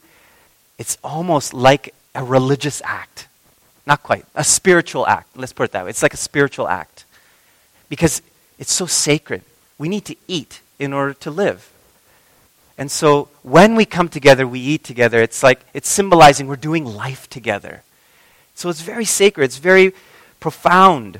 it's 0.79 0.97
almost 1.03 1.53
like 1.53 1.93
a 2.15 2.23
religious 2.23 2.81
act. 2.83 3.27
Not 3.85 4.01
quite, 4.01 4.25
a 4.33 4.43
spiritual 4.43 5.05
act. 5.05 5.35
Let's 5.37 5.53
put 5.53 5.65
it 5.65 5.71
that 5.73 5.83
way. 5.83 5.89
It's 5.89 6.01
like 6.01 6.13
a 6.13 6.17
spiritual 6.17 6.67
act. 6.67 7.05
Because 7.89 8.21
it's 8.57 8.71
so 8.71 8.85
sacred. 8.85 9.43
We 9.77 9.89
need 9.89 10.05
to 10.05 10.15
eat 10.27 10.61
in 10.79 10.93
order 10.93 11.13
to 11.15 11.29
live. 11.29 11.69
And 12.77 12.89
so 12.91 13.29
when 13.43 13.75
we 13.75 13.85
come 13.85 14.09
together, 14.09 14.47
we 14.47 14.59
eat 14.59 14.83
together. 14.83 15.21
It's 15.21 15.43
like 15.43 15.61
it's 15.73 15.89
symbolizing 15.89 16.47
we're 16.47 16.55
doing 16.55 16.85
life 16.85 17.29
together. 17.29 17.83
So 18.55 18.69
it's 18.69 18.81
very 18.81 19.05
sacred, 19.05 19.45
it's 19.45 19.57
very 19.57 19.93
profound. 20.39 21.19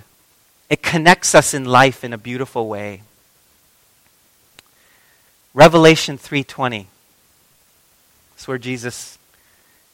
It 0.70 0.82
connects 0.82 1.36
us 1.36 1.54
in 1.54 1.66
life 1.66 2.04
in 2.04 2.14
a 2.14 2.18
beautiful 2.18 2.68
way. 2.68 3.02
Revelation 5.54 6.18
3:20. 6.18 6.88
That's 8.32 8.48
where 8.48 8.58
Jesus 8.58 9.20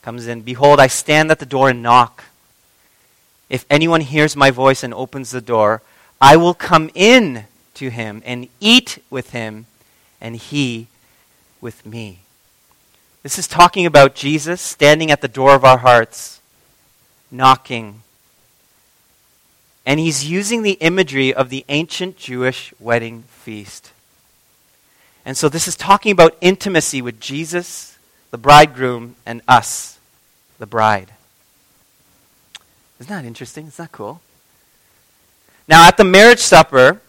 comes 0.02 0.28
in. 0.28 0.42
Behold, 0.42 0.80
I 0.80 0.88
stand 0.88 1.32
at 1.32 1.40
the 1.40 1.46
door 1.46 1.70
and 1.70 1.84
knock. 1.84 2.24
If 3.50 3.66
anyone 3.70 4.02
hears 4.02 4.36
my 4.36 4.52
voice 4.52 4.84
and 4.84 4.94
opens 4.94 5.32
the 5.32 5.42
door, 5.42 5.82
I 6.22 6.38
will 6.38 6.54
come 6.54 6.90
in 6.94 7.46
to 7.76 7.90
him 7.90 8.22
and 8.26 8.48
eat 8.60 9.04
with 9.10 9.32
him, 9.32 9.66
and 10.22 10.36
he 10.36 10.88
with 11.62 11.86
me. 11.86 12.20
This 13.24 13.38
is 13.38 13.48
talking 13.48 13.86
about 13.86 14.16
Jesus 14.16 14.62
standing 14.62 15.12
at 15.12 15.22
the 15.22 15.28
door 15.28 15.54
of 15.54 15.66
our 15.66 15.80
hearts, 15.80 16.40
knocking. 17.30 18.02
And 19.86 20.00
he's 20.00 20.30
using 20.30 20.64
the 20.64 20.74
imagery 20.74 21.34
of 21.34 21.50
the 21.50 21.66
ancient 21.68 22.18
Jewish 22.18 22.74
wedding 22.80 23.24
feast. 23.28 23.92
And 25.26 25.36
so 25.36 25.50
this 25.50 25.68
is 25.68 25.76
talking 25.76 26.12
about 26.12 26.38
intimacy 26.42 27.02
with 27.02 27.20
Jesus, 27.20 27.98
the 28.32 28.38
bridegroom, 28.38 29.16
and 29.26 29.42
us, 29.48 30.00
the 30.58 30.66
bride. 30.66 31.12
Isn't 33.00 33.10
that 33.10 33.26
interesting? 33.26 33.68
Isn't 33.68 33.84
that 33.84 33.92
cool? 33.92 34.22
Now, 35.68 35.88
at 35.88 35.98
the 35.98 36.04
marriage 36.04 36.40
supper, 36.40 37.02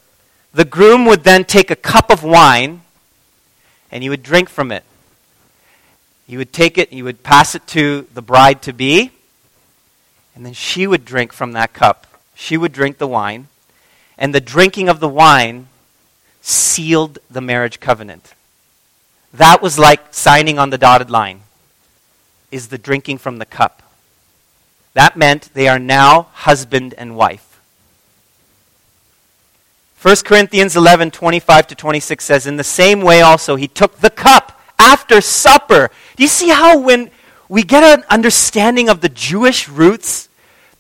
the 0.53 0.65
groom 0.65 1.07
would 1.07 1.25
then 1.25 1.45
take 1.45 1.71
a 1.71 1.77
cup 1.77 2.11
of 2.11 2.23
wine 2.23 2.83
and 3.91 4.03
he 4.03 4.09
would 4.09 4.23
drink 4.23 4.49
from 4.49 4.71
it. 4.73 4.85
He 6.27 6.37
would 6.37 6.53
take 6.53 6.79
it, 6.79 6.93
he 6.93 7.03
would 7.03 7.23
pass 7.23 7.55
it 7.55 7.67
to 7.69 8.07
the 8.15 8.23
bride 8.23 8.63
to 8.63 8.73
be, 8.73 9.11
and 10.35 10.47
then 10.47 10.53
she 10.53 10.87
would 10.87 11.05
drink 11.05 11.33
from 11.33 11.53
that 11.53 11.73
cup. 11.73 12.07
She 12.35 12.57
would 12.57 12.73
drink 12.73 12.99
the 12.99 13.09
wine, 13.09 13.49
and 14.17 14.35
the 14.35 14.41
drinking 14.41 14.89
of 14.89 15.01
the 15.01 15.09
wine 15.09 15.67
sealed 16.41 17.19
the 17.29 17.41
marriage 17.41 17.81
covenant. 17.81 18.35
That 19.33 19.61
was 19.61 19.79
like 19.79 20.15
signing 20.15 20.59
on 20.59 20.71
the 20.71 20.79
dotted 20.79 21.11
line, 21.11 21.41
is 22.51 22.69
the 22.69 22.79
drinking 22.79 23.19
from 23.19 23.39
the 23.39 23.45
cup. 23.45 23.83
That 24.95 25.17
meant 25.17 25.51
they 25.53 25.69
are 25.69 25.79
now 25.79 26.29
husband 26.33 26.95
and 26.97 27.17
wife. 27.17 27.50
1 30.01 30.17
Corinthians 30.25 30.77
11, 30.77 31.11
25 31.11 31.67
to 31.67 31.75
26 31.75 32.25
says, 32.25 32.47
In 32.47 32.57
the 32.57 32.65
same 32.65 33.03
way 33.03 33.21
also, 33.21 33.57
he 33.57 33.69
took 33.69 33.99
the 33.99 34.09
cup 34.09 34.59
after 34.79 35.21
supper. 35.21 35.91
Do 36.17 36.23
you 36.23 36.29
see 36.29 36.49
how 36.49 36.79
when 36.79 37.11
we 37.51 37.63
get 37.63 37.83
an 37.83 38.05
understanding 38.09 38.89
of 38.89 39.03
the 39.03 39.11
Jewish 39.11 39.69
roots, 39.69 40.31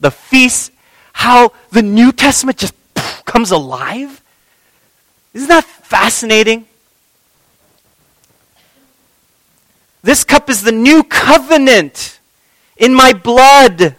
the 0.00 0.10
feasts, 0.10 0.70
how 1.12 1.52
the 1.70 1.82
New 1.82 2.12
Testament 2.12 2.56
just 2.56 2.72
poof, 2.94 3.22
comes 3.26 3.50
alive? 3.50 4.22
Isn't 5.34 5.48
that 5.48 5.64
fascinating? 5.64 6.64
This 10.02 10.24
cup 10.24 10.48
is 10.48 10.62
the 10.62 10.72
new 10.72 11.02
covenant 11.02 12.20
in 12.78 12.94
my 12.94 13.12
blood. 13.12 13.96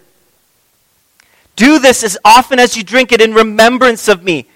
Do 1.56 1.78
this 1.78 2.04
as 2.04 2.18
often 2.26 2.58
as 2.58 2.76
you 2.76 2.84
drink 2.84 3.12
it 3.12 3.22
in 3.22 3.36
remembrance 3.36 4.08
of 4.08 4.24
me. 4.24 4.48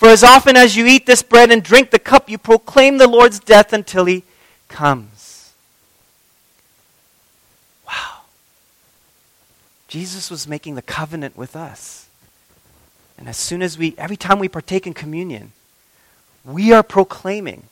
For 0.00 0.08
as 0.08 0.24
often 0.24 0.56
as 0.56 0.76
you 0.76 0.86
eat 0.86 1.04
this 1.04 1.22
bread 1.22 1.50
and 1.50 1.62
drink 1.62 1.90
the 1.90 1.98
cup, 1.98 2.30
you 2.30 2.38
proclaim 2.38 2.96
the 2.96 3.06
Lord's 3.06 3.38
death 3.38 3.74
until 3.74 4.06
he 4.06 4.24
comes. 4.66 5.52
Wow. 7.86 8.22
Jesus 9.88 10.30
was 10.30 10.48
making 10.48 10.74
the 10.74 10.80
covenant 10.80 11.36
with 11.36 11.54
us. 11.54 12.08
And 13.18 13.28
as 13.28 13.36
soon 13.36 13.60
as 13.60 13.76
we, 13.76 13.94
every 13.98 14.16
time 14.16 14.38
we 14.38 14.48
partake 14.48 14.86
in 14.86 14.94
communion, 14.94 15.52
we 16.46 16.72
are 16.72 16.82
proclaiming 16.82 17.64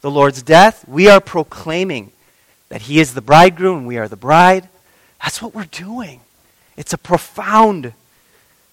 the 0.00 0.10
Lord's 0.10 0.42
death. 0.42 0.88
We 0.88 1.06
are 1.10 1.20
proclaiming 1.20 2.12
that 2.70 2.80
He 2.80 2.98
is 2.98 3.12
the 3.12 3.20
bridegroom 3.20 3.80
and 3.80 3.86
we 3.86 3.98
are 3.98 4.08
the 4.08 4.16
bride. 4.16 4.70
That's 5.22 5.42
what 5.42 5.54
we're 5.54 5.64
doing. 5.64 6.22
It's 6.78 6.94
a 6.94 6.98
profound 6.98 7.92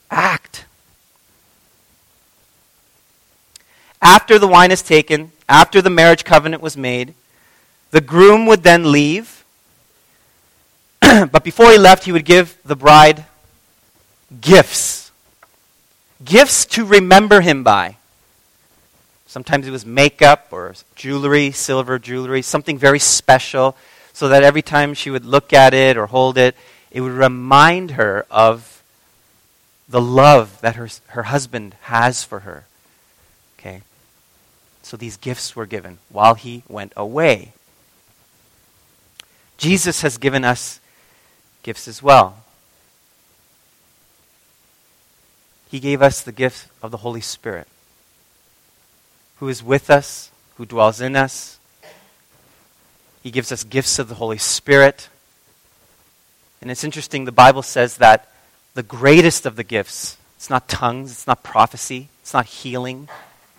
act. 0.09 0.63
After 4.03 4.37
the 4.37 4.49
wine 4.49 4.71
is 4.71 4.81
taken, 4.81 5.31
after 5.47 5.81
the 5.81 5.89
marriage 5.89 6.25
covenant 6.25 6.61
was 6.61 6.75
made, 6.75 7.13
the 7.91 8.01
groom 8.01 8.45
would 8.47 8.61
then 8.61 8.91
leave. 8.91 9.45
but 11.01 11.43
before 11.45 11.71
he 11.71 11.77
left, 11.77 12.03
he 12.03 12.11
would 12.11 12.25
give 12.25 12.57
the 12.65 12.75
bride 12.75 13.23
gifts. 14.41 15.11
Gifts 16.23 16.65
to 16.65 16.85
remember 16.85 17.39
him 17.39 17.63
by. 17.63 17.95
Sometimes 19.25 19.67
it 19.67 19.71
was 19.71 19.85
makeup 19.85 20.47
or 20.51 20.75
jewelry, 20.95 21.51
silver 21.51 21.97
jewelry, 21.97 22.41
something 22.41 22.77
very 22.77 22.99
special, 22.99 23.75
so 24.11 24.27
that 24.27 24.43
every 24.43 24.61
time 24.61 24.93
she 24.93 25.11
would 25.11 25.25
look 25.25 25.53
at 25.53 25.73
it 25.73 25.95
or 25.95 26.07
hold 26.07 26.37
it, 26.37 26.55
it 26.91 26.99
would 26.99 27.13
remind 27.13 27.91
her 27.91 28.25
of 28.29 28.83
the 29.87 30.01
love 30.01 30.59
that 30.59 30.75
her, 30.75 30.89
her 31.07 31.23
husband 31.23 31.75
has 31.83 32.23
for 32.23 32.41
her. 32.41 32.65
So 34.83 34.97
these 34.97 35.17
gifts 35.17 35.55
were 35.55 35.65
given 35.65 35.97
while 36.09 36.35
he 36.35 36.63
went 36.67 36.93
away. 36.95 37.53
Jesus 39.57 40.01
has 40.01 40.17
given 40.17 40.43
us 40.43 40.79
gifts 41.63 41.87
as 41.87 42.03
well. 42.03 42.43
He 45.71 45.79
gave 45.79 46.01
us 46.01 46.21
the 46.21 46.31
gift 46.31 46.67
of 46.83 46.91
the 46.91 46.97
Holy 46.97 47.21
Spirit, 47.21 47.67
who 49.37 49.47
is 49.47 49.63
with 49.63 49.89
us, 49.89 50.29
who 50.57 50.65
dwells 50.65 51.01
in 51.01 51.15
us. 51.15 51.57
He 53.23 53.31
gives 53.31 53.51
us 53.51 53.63
gifts 53.63 53.97
of 53.97 54.09
the 54.09 54.15
Holy 54.15 54.37
Spirit. 54.37 55.09
And 56.61 56.69
it's 56.69 56.83
interesting, 56.83 57.25
the 57.25 57.31
Bible 57.31 57.63
says 57.63 57.97
that 57.97 58.29
the 58.73 58.83
greatest 58.83 59.45
of 59.45 59.55
the 59.55 59.63
gifts, 59.63 60.17
it's 60.35 60.49
not 60.49 60.67
tongues, 60.67 61.11
it's 61.11 61.25
not 61.25 61.41
prophecy, 61.41 62.09
it's 62.21 62.33
not 62.33 62.45
healing, 62.45 63.07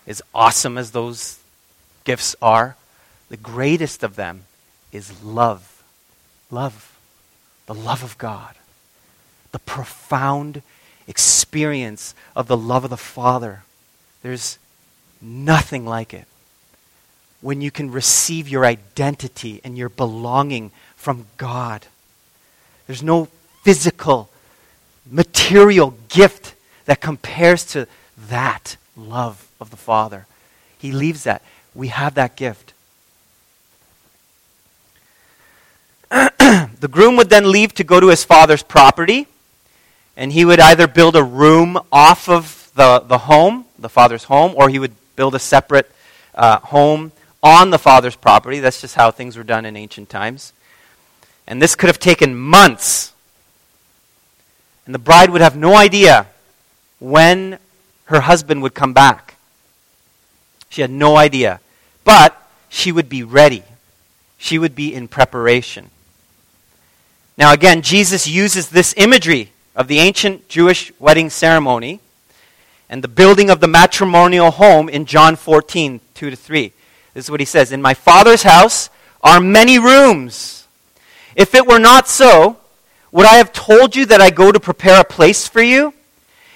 as 0.07 0.21
awesome 0.33 0.77
as 0.77 0.91
those 0.91 1.39
gifts 2.03 2.35
are, 2.41 2.75
the 3.29 3.37
greatest 3.37 4.03
of 4.03 4.15
them 4.15 4.43
is 4.91 5.23
love. 5.23 5.83
Love. 6.51 6.97
The 7.65 7.73
love 7.73 8.03
of 8.03 8.17
God. 8.17 8.55
The 9.51 9.59
profound 9.59 10.61
experience 11.07 12.13
of 12.35 12.47
the 12.47 12.57
love 12.57 12.83
of 12.83 12.89
the 12.89 12.97
Father. 12.97 13.63
There's 14.21 14.59
nothing 15.21 15.85
like 15.85 16.13
it. 16.13 16.27
When 17.41 17.61
you 17.61 17.71
can 17.71 17.91
receive 17.91 18.49
your 18.49 18.65
identity 18.65 19.61
and 19.63 19.77
your 19.77 19.89
belonging 19.89 20.71
from 20.95 21.27
God 21.37 21.85
there's 22.87 23.03
no 23.03 23.25
physical, 23.63 24.29
material 25.09 25.95
gift 26.09 26.55
that 26.85 27.01
compares 27.01 27.65
to 27.65 27.87
that 28.29 28.77
love 28.95 29.44
of 29.59 29.69
the 29.69 29.77
Father. 29.77 30.25
He 30.77 30.91
leaves 30.91 31.23
that. 31.23 31.41
We 31.73 31.89
have 31.89 32.15
that 32.15 32.35
gift. 32.35 32.73
the 36.09 36.87
groom 36.89 37.17
would 37.17 37.29
then 37.29 37.51
leave 37.51 37.73
to 37.73 37.83
go 37.83 37.99
to 37.99 38.07
his 38.07 38.23
father's 38.23 38.63
property, 38.63 39.27
and 40.15 40.31
he 40.31 40.45
would 40.45 40.59
either 40.59 40.87
build 40.87 41.15
a 41.15 41.23
room 41.23 41.77
off 41.91 42.29
of 42.29 42.71
the, 42.75 42.99
the 42.99 43.17
home, 43.17 43.65
the 43.79 43.89
father's 43.89 44.25
home, 44.25 44.53
or 44.55 44.69
he 44.69 44.79
would 44.79 44.93
build 45.15 45.35
a 45.35 45.39
separate 45.39 45.91
uh, 46.35 46.59
home 46.59 47.11
on 47.41 47.69
the 47.69 47.79
father's 47.79 48.15
property. 48.15 48.59
That's 48.59 48.81
just 48.81 48.95
how 48.95 49.11
things 49.11 49.37
were 49.37 49.43
done 49.43 49.65
in 49.65 49.75
ancient 49.75 50.09
times. 50.09 50.53
And 51.47 51.61
this 51.61 51.75
could 51.75 51.87
have 51.87 51.99
taken 51.99 52.35
months. 52.35 53.13
And 54.85 54.93
the 54.93 54.99
bride 54.99 55.29
would 55.29 55.41
have 55.41 55.55
no 55.55 55.75
idea 55.75 56.27
when 56.99 57.59
her 58.05 58.21
husband 58.21 58.61
would 58.61 58.73
come 58.73 58.93
back. 58.93 59.34
She 60.75 60.81
had 60.81 60.91
no 60.91 61.15
idea. 61.15 61.61
But 62.03 62.35
she 62.67 62.91
would 62.91 63.07
be 63.07 63.23
ready, 63.23 63.63
she 64.37 64.59
would 64.59 64.75
be 64.75 64.93
in 64.93 65.07
preparation. 65.07 65.89
Now, 67.37 67.53
again, 67.53 67.81
Jesus 67.81 68.27
uses 68.27 68.67
this 68.67 68.93
imagery 68.97 69.53
of 69.73 69.87
the 69.87 69.99
ancient 69.99 70.49
Jewish 70.49 70.91
wedding 70.99 71.29
ceremony 71.29 72.01
and 72.89 73.01
the 73.01 73.07
building 73.07 73.49
of 73.49 73.61
the 73.61 73.69
matrimonial 73.69 74.51
home 74.51 74.89
in 74.89 75.05
John 75.05 75.37
14, 75.37 76.01
2 76.13 76.29
to 76.29 76.35
3. 76.35 76.73
This 77.13 77.23
is 77.23 77.31
what 77.31 77.39
he 77.39 77.45
says 77.45 77.71
In 77.71 77.81
my 77.81 77.93
Father's 77.93 78.43
house 78.43 78.89
are 79.23 79.39
many 79.39 79.79
rooms. 79.79 80.67
If 81.37 81.55
it 81.55 81.65
were 81.65 81.79
not 81.79 82.09
so, 82.09 82.57
would 83.13 83.25
I 83.25 83.35
have 83.35 83.53
told 83.53 83.95
you 83.95 84.05
that 84.07 84.19
I 84.19 84.29
go 84.29 84.51
to 84.51 84.59
prepare 84.59 84.99
a 84.99 85.05
place 85.05 85.47
for 85.47 85.61
you? 85.61 85.93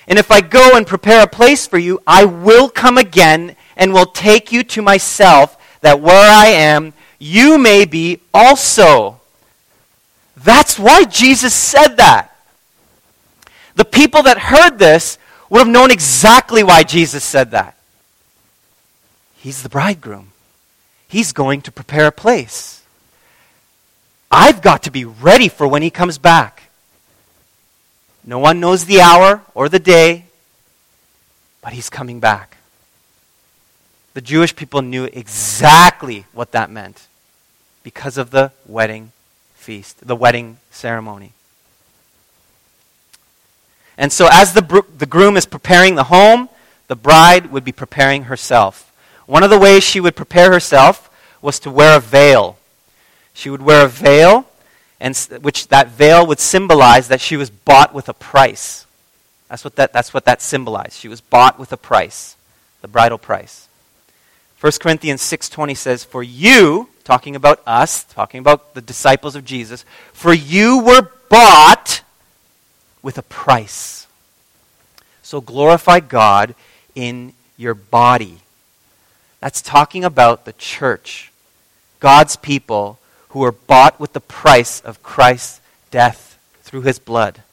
And 0.10 0.20
if 0.20 0.30
I 0.30 0.42
go 0.42 0.76
and 0.76 0.86
prepare 0.86 1.24
a 1.24 1.28
place 1.28 1.66
for 1.66 1.78
you, 1.78 2.02
I 2.06 2.26
will 2.26 2.68
come 2.68 2.98
again 2.98 3.56
and 3.80 3.94
will 3.94 4.06
take 4.06 4.52
you 4.52 4.62
to 4.62 4.82
myself, 4.84 5.58
that 5.82 6.02
where 6.02 6.30
I 6.30 6.48
am, 6.48 6.94
you 7.18 7.58
may 7.58 7.86
be 7.86 8.20
also. 8.34 9.22
That's 10.38 10.78
why 10.78 11.06
Jesus 11.06 11.54
said 11.54 11.96
that. 11.96 12.36
The 13.76 13.86
people 13.86 14.22
that 14.24 14.38
heard 14.38 14.78
this 14.78 15.18
would 15.50 15.60
have 15.60 15.68
known 15.68 15.90
exactly 15.90 16.62
why 16.62 16.84
Jesus 16.84 17.24
said 17.24 17.52
that. 17.52 17.78
He's 19.38 19.64
the 19.64 19.70
bridegroom, 19.70 20.34
he's 21.08 21.32
going 21.32 21.62
to 21.62 21.72
prepare 21.72 22.08
a 22.08 22.12
place. 22.12 22.84
I've 24.30 24.62
got 24.62 24.84
to 24.84 24.92
be 24.92 25.06
ready 25.06 25.48
for 25.48 25.68
when 25.68 25.82
he 25.82 25.90
comes 25.90 26.18
back. 26.20 26.64
No 28.24 28.38
one 28.38 28.60
knows 28.60 28.86
the 28.86 29.02
hour 29.02 29.42
or 29.56 29.70
the 29.70 29.80
day, 29.80 30.26
but 31.62 31.74
he's 31.74 31.90
coming 31.90 32.20
back. 32.20 32.59
The 34.20 34.26
Jewish 34.26 34.54
people 34.54 34.82
knew 34.82 35.06
exactly 35.06 36.26
what 36.34 36.52
that 36.52 36.70
meant 36.70 37.08
because 37.84 38.18
of 38.18 38.32
the 38.32 38.52
wedding 38.66 39.14
feast, 39.56 40.06
the 40.06 40.14
wedding 40.14 40.58
ceremony. 40.72 41.32
And 43.98 44.12
so, 44.12 44.28
as 44.30 44.52
the, 44.52 44.84
the 44.98 45.06
groom 45.06 45.38
is 45.38 45.46
preparing 45.46 45.96
the 45.96 46.04
home, 46.04 46.50
the 46.90 46.98
bride 46.98 47.50
would 47.54 47.64
be 47.64 47.72
preparing 47.72 48.24
herself. 48.24 48.94
One 49.26 49.42
of 49.42 49.50
the 49.50 49.58
ways 49.58 49.86
she 49.86 50.02
would 50.02 50.18
prepare 50.18 50.52
herself 50.52 51.10
was 51.42 51.58
to 51.62 51.72
wear 51.72 51.96
a 51.96 52.02
veil. 52.02 52.58
She 53.34 53.50
would 53.50 53.62
wear 53.62 53.86
a 53.86 53.88
veil, 53.88 54.48
and 55.00 55.16
which 55.40 55.70
that 55.70 55.88
veil 55.88 56.28
would 56.28 56.42
symbolize 56.42 57.08
that 57.08 57.22
she 57.22 57.38
was 57.38 57.50
bought 57.50 57.94
with 57.94 58.10
a 58.10 58.14
price. 58.14 58.86
That's 59.48 59.64
what 59.64 59.78
that, 59.78 59.94
that's 59.94 60.14
what 60.14 60.26
that 60.26 60.42
symbolized. 60.42 61.00
She 61.00 61.08
was 61.08 61.22
bought 61.22 61.58
with 61.58 61.72
a 61.72 61.78
price, 61.78 62.36
the 62.82 62.90
bridal 62.90 63.18
price. 63.18 63.69
1 64.60 64.82
Corinthians 64.82 65.22
6:20 65.22 65.74
says, 65.74 66.04
"For 66.04 66.22
you, 66.22 66.90
talking 67.06 67.36
about 67.36 67.62
us, 67.66 68.04
talking 68.04 68.40
about 68.40 68.74
the 68.74 68.82
disciples 68.82 69.36
of 69.36 69.46
Jesus, 69.46 69.86
for 70.14 70.34
you 70.34 70.80
were 70.80 71.12
bought 71.30 72.02
with 73.02 73.18
a 73.18 73.24
price. 73.24 74.06
So 75.24 75.40
glorify 75.40 76.02
God 76.02 76.56
in 76.94 77.34
your 77.56 77.74
body." 77.74 78.42
That's 79.40 79.62
talking 79.62 80.04
about 80.04 80.44
the 80.44 80.54
church, 80.54 81.32
God's 82.02 82.36
people 82.36 83.00
who 83.30 83.40
were 83.40 83.54
bought 83.54 83.98
with 83.98 84.12
the 84.12 84.20
price 84.20 84.82
of 84.82 85.02
Christ's 85.02 85.62
death 85.92 86.38
through 86.64 86.82
his 86.82 87.00
blood. 87.00 87.44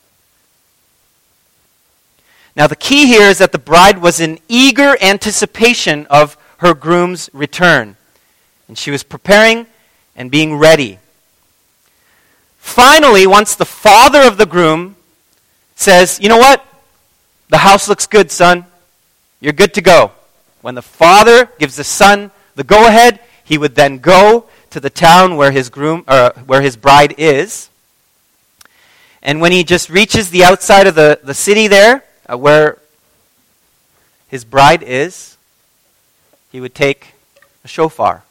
Now, 2.56 2.66
the 2.66 2.74
key 2.74 3.06
here 3.06 3.28
is 3.28 3.38
that 3.38 3.52
the 3.52 3.58
bride 3.58 3.98
was 3.98 4.18
in 4.18 4.40
eager 4.48 4.96
anticipation 5.00 6.06
of 6.06 6.36
her 6.58 6.74
groom's 6.74 7.30
return, 7.32 7.96
and 8.68 8.76
she 8.76 8.90
was 8.90 9.02
preparing 9.02 9.66
and 10.14 10.30
being 10.30 10.56
ready. 10.56 10.98
Finally, 12.58 13.26
once 13.26 13.54
the 13.54 13.64
father 13.64 14.22
of 14.22 14.38
the 14.38 14.46
groom 14.46 14.96
says, 15.74 16.18
You 16.20 16.28
know 16.28 16.38
what? 16.38 16.64
The 17.48 17.58
house 17.58 17.88
looks 17.88 18.06
good, 18.06 18.30
son. 18.30 18.66
You're 19.40 19.52
good 19.52 19.74
to 19.74 19.80
go. 19.80 20.12
When 20.62 20.74
the 20.74 20.82
father 20.82 21.48
gives 21.58 21.76
the 21.76 21.84
son 21.84 22.32
the 22.56 22.64
go 22.64 22.86
ahead, 22.86 23.20
he 23.44 23.58
would 23.58 23.74
then 23.74 23.98
go 23.98 24.46
to 24.70 24.80
the 24.80 24.90
town 24.90 25.36
where 25.36 25.52
his 25.52 25.68
groom 25.68 26.04
or 26.08 26.32
where 26.46 26.62
his 26.62 26.76
bride 26.76 27.14
is. 27.18 27.70
And 29.22 29.40
when 29.40 29.52
he 29.52 29.62
just 29.62 29.90
reaches 29.90 30.30
the 30.30 30.44
outside 30.44 30.86
of 30.86 30.94
the, 30.94 31.20
the 31.22 31.34
city 31.34 31.68
there, 31.68 32.04
uh, 32.28 32.36
where 32.36 32.78
his 34.28 34.44
bride 34.44 34.82
is, 34.82 35.35
he 36.56 36.60
would 36.62 36.74
take 36.74 37.12
a 37.66 37.68
shofar. 37.68 38.24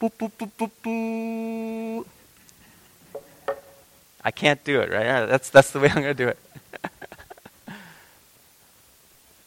Boop, 0.00 0.12
boop, 0.18 0.32
boop, 0.38 0.50
boop, 0.56 0.70
boop. 0.82 2.06
I 4.24 4.30
can't 4.30 4.64
do 4.64 4.80
it, 4.80 4.90
right? 4.90 5.26
That's, 5.26 5.50
that's 5.50 5.72
the 5.72 5.80
way 5.80 5.88
I'm 5.90 5.96
going 5.96 6.06
to 6.06 6.14
do 6.14 6.28
it. 6.28 6.38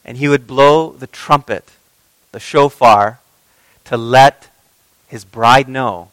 and 0.06 0.19
he 0.19 0.28
would 0.28 0.45
blow 0.45 0.91
the 0.91 1.08
trumpet, 1.08 1.71
the 2.34 2.39
shofar, 2.39 3.17
to 3.86 3.97
let 3.97 4.49
his 5.08 5.25
bride 5.25 5.67
know 5.67 6.12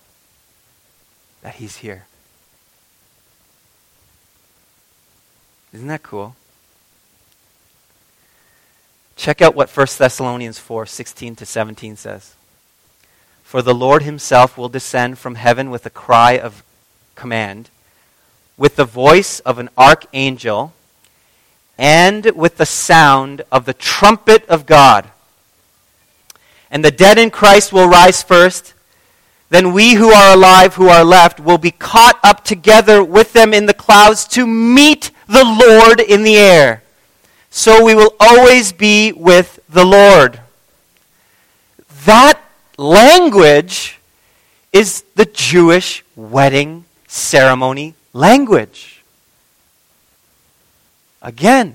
that 1.42 1.56
he's 1.56 1.76
here. 1.76 2.06
Isn't 5.74 5.88
that 5.88 6.02
cool? 6.02 6.34
Check 9.16 9.42
out 9.42 9.54
what 9.54 9.70
1 9.70 9.86
Thessalonians 9.98 10.58
4 10.58 10.86
16 10.86 11.36
to 11.36 11.46
17 11.46 11.96
says. 11.96 12.34
For 13.42 13.62
the 13.62 13.74
Lord 13.74 14.02
himself 14.02 14.56
will 14.56 14.68
descend 14.68 15.18
from 15.18 15.34
heaven 15.34 15.70
with 15.70 15.84
a 15.84 15.90
cry 15.90 16.38
of 16.38 16.64
command, 17.14 17.68
with 18.56 18.76
the 18.76 18.84
voice 18.84 19.40
of 19.40 19.58
an 19.58 19.68
archangel, 19.76 20.72
and 21.76 22.24
with 22.34 22.56
the 22.56 22.66
sound 22.66 23.42
of 23.52 23.64
the 23.64 23.74
trumpet 23.74 24.46
of 24.46 24.66
God. 24.66 25.10
And 26.70 26.82
the 26.82 26.90
dead 26.90 27.18
in 27.18 27.30
Christ 27.30 27.72
will 27.72 27.88
rise 27.88 28.22
first. 28.22 28.72
Then 29.50 29.74
we 29.74 29.94
who 29.94 30.10
are 30.10 30.34
alive, 30.34 30.76
who 30.76 30.88
are 30.88 31.04
left, 31.04 31.38
will 31.38 31.58
be 31.58 31.70
caught 31.70 32.18
up 32.24 32.44
together 32.44 33.04
with 33.04 33.34
them 33.34 33.52
in 33.52 33.66
the 33.66 33.74
clouds 33.74 34.26
to 34.28 34.46
meet 34.46 35.10
the 35.26 35.44
Lord 35.44 36.00
in 36.00 36.22
the 36.22 36.36
air. 36.36 36.81
So 37.54 37.84
we 37.84 37.94
will 37.94 38.14
always 38.18 38.72
be 38.72 39.12
with 39.12 39.60
the 39.68 39.84
Lord. 39.84 40.40
That 42.06 42.42
language 42.78 43.98
is 44.72 45.04
the 45.16 45.26
Jewish 45.26 46.02
wedding 46.16 46.86
ceremony 47.06 47.92
language. 48.14 49.04
Again, 51.20 51.74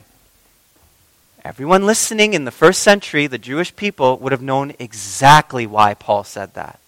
everyone 1.45 1.85
listening 1.85 2.33
in 2.33 2.45
the 2.45 2.51
first 2.51 2.81
century, 2.81 3.27
the 3.27 3.37
Jewish 3.37 3.73
people, 3.75 4.17
would 4.17 4.31
have 4.31 4.41
known 4.41 4.73
exactly 4.79 5.67
why 5.67 5.93
Paul 5.93 6.23
said 6.23 6.55
that. 6.55 6.79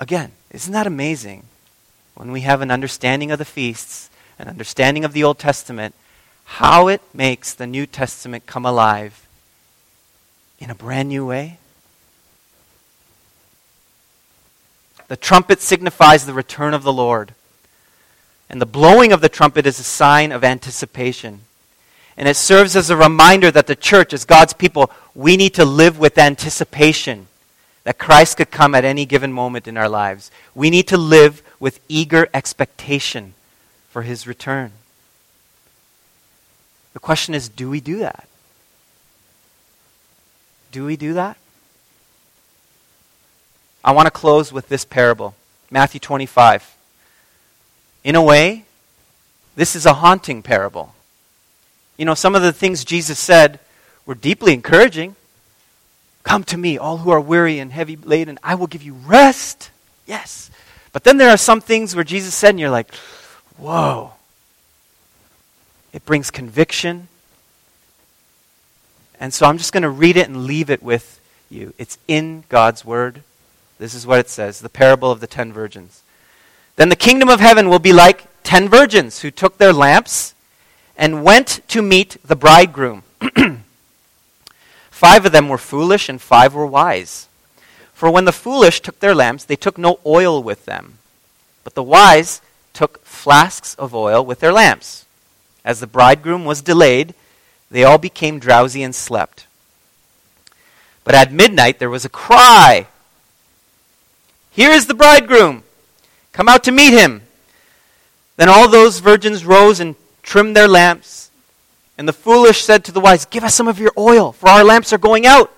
Again, 0.00 0.32
isn't 0.50 0.72
that 0.72 0.88
amazing? 0.88 1.44
When 2.16 2.32
we 2.32 2.40
have 2.40 2.60
an 2.60 2.72
understanding 2.72 3.30
of 3.30 3.38
the 3.38 3.44
feasts, 3.44 4.10
an 4.42 4.48
understanding 4.48 5.04
of 5.04 5.12
the 5.12 5.22
Old 5.22 5.38
Testament, 5.38 5.94
how 6.44 6.88
it 6.88 7.00
makes 7.14 7.54
the 7.54 7.66
New 7.66 7.86
Testament 7.86 8.44
come 8.44 8.66
alive 8.66 9.26
in 10.58 10.68
a 10.68 10.74
brand 10.74 11.08
new 11.08 11.24
way. 11.24 11.58
The 15.06 15.16
trumpet 15.16 15.60
signifies 15.60 16.26
the 16.26 16.32
return 16.32 16.74
of 16.74 16.82
the 16.82 16.92
Lord. 16.92 17.34
And 18.50 18.60
the 18.60 18.66
blowing 18.66 19.12
of 19.12 19.20
the 19.20 19.28
trumpet 19.28 19.64
is 19.64 19.78
a 19.78 19.84
sign 19.84 20.32
of 20.32 20.42
anticipation. 20.42 21.42
And 22.16 22.28
it 22.28 22.36
serves 22.36 22.74
as 22.74 22.90
a 22.90 22.96
reminder 22.96 23.50
that 23.52 23.68
the 23.68 23.76
church, 23.76 24.12
as 24.12 24.24
God's 24.24 24.54
people, 24.54 24.90
we 25.14 25.36
need 25.36 25.54
to 25.54 25.64
live 25.64 26.00
with 26.00 26.18
anticipation 26.18 27.28
that 27.84 27.98
Christ 27.98 28.38
could 28.38 28.50
come 28.50 28.74
at 28.74 28.84
any 28.84 29.06
given 29.06 29.32
moment 29.32 29.68
in 29.68 29.76
our 29.76 29.88
lives. 29.88 30.32
We 30.52 30.68
need 30.68 30.88
to 30.88 30.96
live 30.96 31.42
with 31.60 31.78
eager 31.88 32.28
expectation 32.34 33.34
for 33.92 34.02
his 34.02 34.26
return. 34.26 34.72
The 36.94 36.98
question 36.98 37.34
is 37.34 37.48
do 37.48 37.70
we 37.70 37.80
do 37.80 37.98
that? 37.98 38.26
Do 40.72 40.86
we 40.86 40.96
do 40.96 41.12
that? 41.12 41.36
I 43.84 43.92
want 43.92 44.06
to 44.06 44.10
close 44.10 44.52
with 44.52 44.68
this 44.68 44.84
parable 44.84 45.34
Matthew 45.70 46.00
25. 46.00 46.76
In 48.04 48.16
a 48.16 48.22
way, 48.22 48.64
this 49.54 49.76
is 49.76 49.84
a 49.84 49.94
haunting 49.94 50.42
parable. 50.42 50.94
You 51.98 52.06
know, 52.06 52.14
some 52.14 52.34
of 52.34 52.42
the 52.42 52.52
things 52.52 52.84
Jesus 52.84 53.18
said 53.18 53.60
were 54.06 54.14
deeply 54.14 54.54
encouraging. 54.54 55.16
Come 56.22 56.44
to 56.44 56.56
me, 56.56 56.78
all 56.78 56.98
who 56.98 57.10
are 57.10 57.20
weary 57.20 57.58
and 57.58 57.72
heavy 57.72 57.96
laden, 57.96 58.38
I 58.42 58.54
will 58.54 58.66
give 58.66 58.82
you 58.82 58.94
rest. 58.94 59.70
Yes. 60.06 60.50
But 60.92 61.04
then 61.04 61.18
there 61.18 61.30
are 61.30 61.36
some 61.36 61.60
things 61.60 61.94
where 61.94 62.04
Jesus 62.04 62.34
said, 62.34 62.50
and 62.50 62.60
you're 62.60 62.70
like, 62.70 62.88
whoa. 63.62 64.12
It 65.92 66.04
brings 66.04 66.30
conviction. 66.30 67.08
And 69.20 69.32
so 69.32 69.46
I'm 69.46 69.58
just 69.58 69.72
going 69.72 69.84
to 69.84 69.90
read 69.90 70.16
it 70.16 70.28
and 70.28 70.44
leave 70.44 70.68
it 70.68 70.82
with 70.82 71.20
you. 71.48 71.72
It's 71.78 71.96
in 72.08 72.44
God's 72.48 72.84
Word. 72.84 73.22
This 73.78 73.94
is 73.94 74.06
what 74.06 74.18
it 74.18 74.28
says 74.28 74.60
the 74.60 74.68
parable 74.68 75.10
of 75.10 75.20
the 75.20 75.26
ten 75.26 75.52
virgins. 75.52 76.02
Then 76.76 76.88
the 76.88 76.96
kingdom 76.96 77.28
of 77.28 77.40
heaven 77.40 77.68
will 77.68 77.78
be 77.78 77.92
like 77.92 78.26
ten 78.42 78.68
virgins 78.68 79.20
who 79.20 79.30
took 79.30 79.58
their 79.58 79.72
lamps 79.72 80.34
and 80.96 81.24
went 81.24 81.60
to 81.68 81.82
meet 81.82 82.16
the 82.24 82.36
bridegroom. 82.36 83.02
five 84.90 85.24
of 85.26 85.32
them 85.32 85.48
were 85.48 85.58
foolish, 85.58 86.08
and 86.08 86.20
five 86.20 86.54
were 86.54 86.66
wise. 86.66 87.28
For 87.92 88.10
when 88.10 88.24
the 88.24 88.32
foolish 88.32 88.80
took 88.80 88.98
their 88.98 89.14
lamps, 89.14 89.44
they 89.44 89.56
took 89.56 89.78
no 89.78 90.00
oil 90.04 90.42
with 90.42 90.64
them. 90.64 90.98
But 91.64 91.74
the 91.74 91.82
wise 91.82 92.40
took 92.72 93.04
flasks 93.04 93.74
of 93.74 93.94
oil 93.94 94.24
with 94.24 94.40
their 94.40 94.52
lamps. 94.52 95.06
As 95.64 95.80
the 95.80 95.86
bridegroom 95.86 96.44
was 96.44 96.62
delayed, 96.62 97.14
they 97.70 97.84
all 97.84 97.98
became 97.98 98.38
drowsy 98.38 98.82
and 98.82 98.94
slept. 98.94 99.46
But 101.04 101.14
at 101.14 101.32
midnight 101.32 101.78
there 101.78 101.90
was 101.90 102.04
a 102.04 102.10
cry 102.10 102.86
Here 104.50 104.70
is 104.70 104.86
the 104.86 104.94
bridegroom! 104.94 105.62
Come 106.32 106.48
out 106.48 106.64
to 106.64 106.72
meet 106.72 106.92
him! 106.92 107.22
Then 108.36 108.48
all 108.48 108.68
those 108.68 108.98
virgins 108.98 109.44
rose 109.44 109.80
and 109.80 109.96
trimmed 110.22 110.56
their 110.56 110.68
lamps. 110.68 111.30
And 111.98 112.08
the 112.08 112.12
foolish 112.12 112.62
said 112.62 112.84
to 112.84 112.92
the 112.92 113.00
wise, 113.00 113.24
Give 113.24 113.44
us 113.44 113.54
some 113.54 113.68
of 113.68 113.78
your 113.78 113.92
oil, 113.96 114.32
for 114.32 114.48
our 114.48 114.64
lamps 114.64 114.92
are 114.92 114.98
going 114.98 115.26
out. 115.26 115.52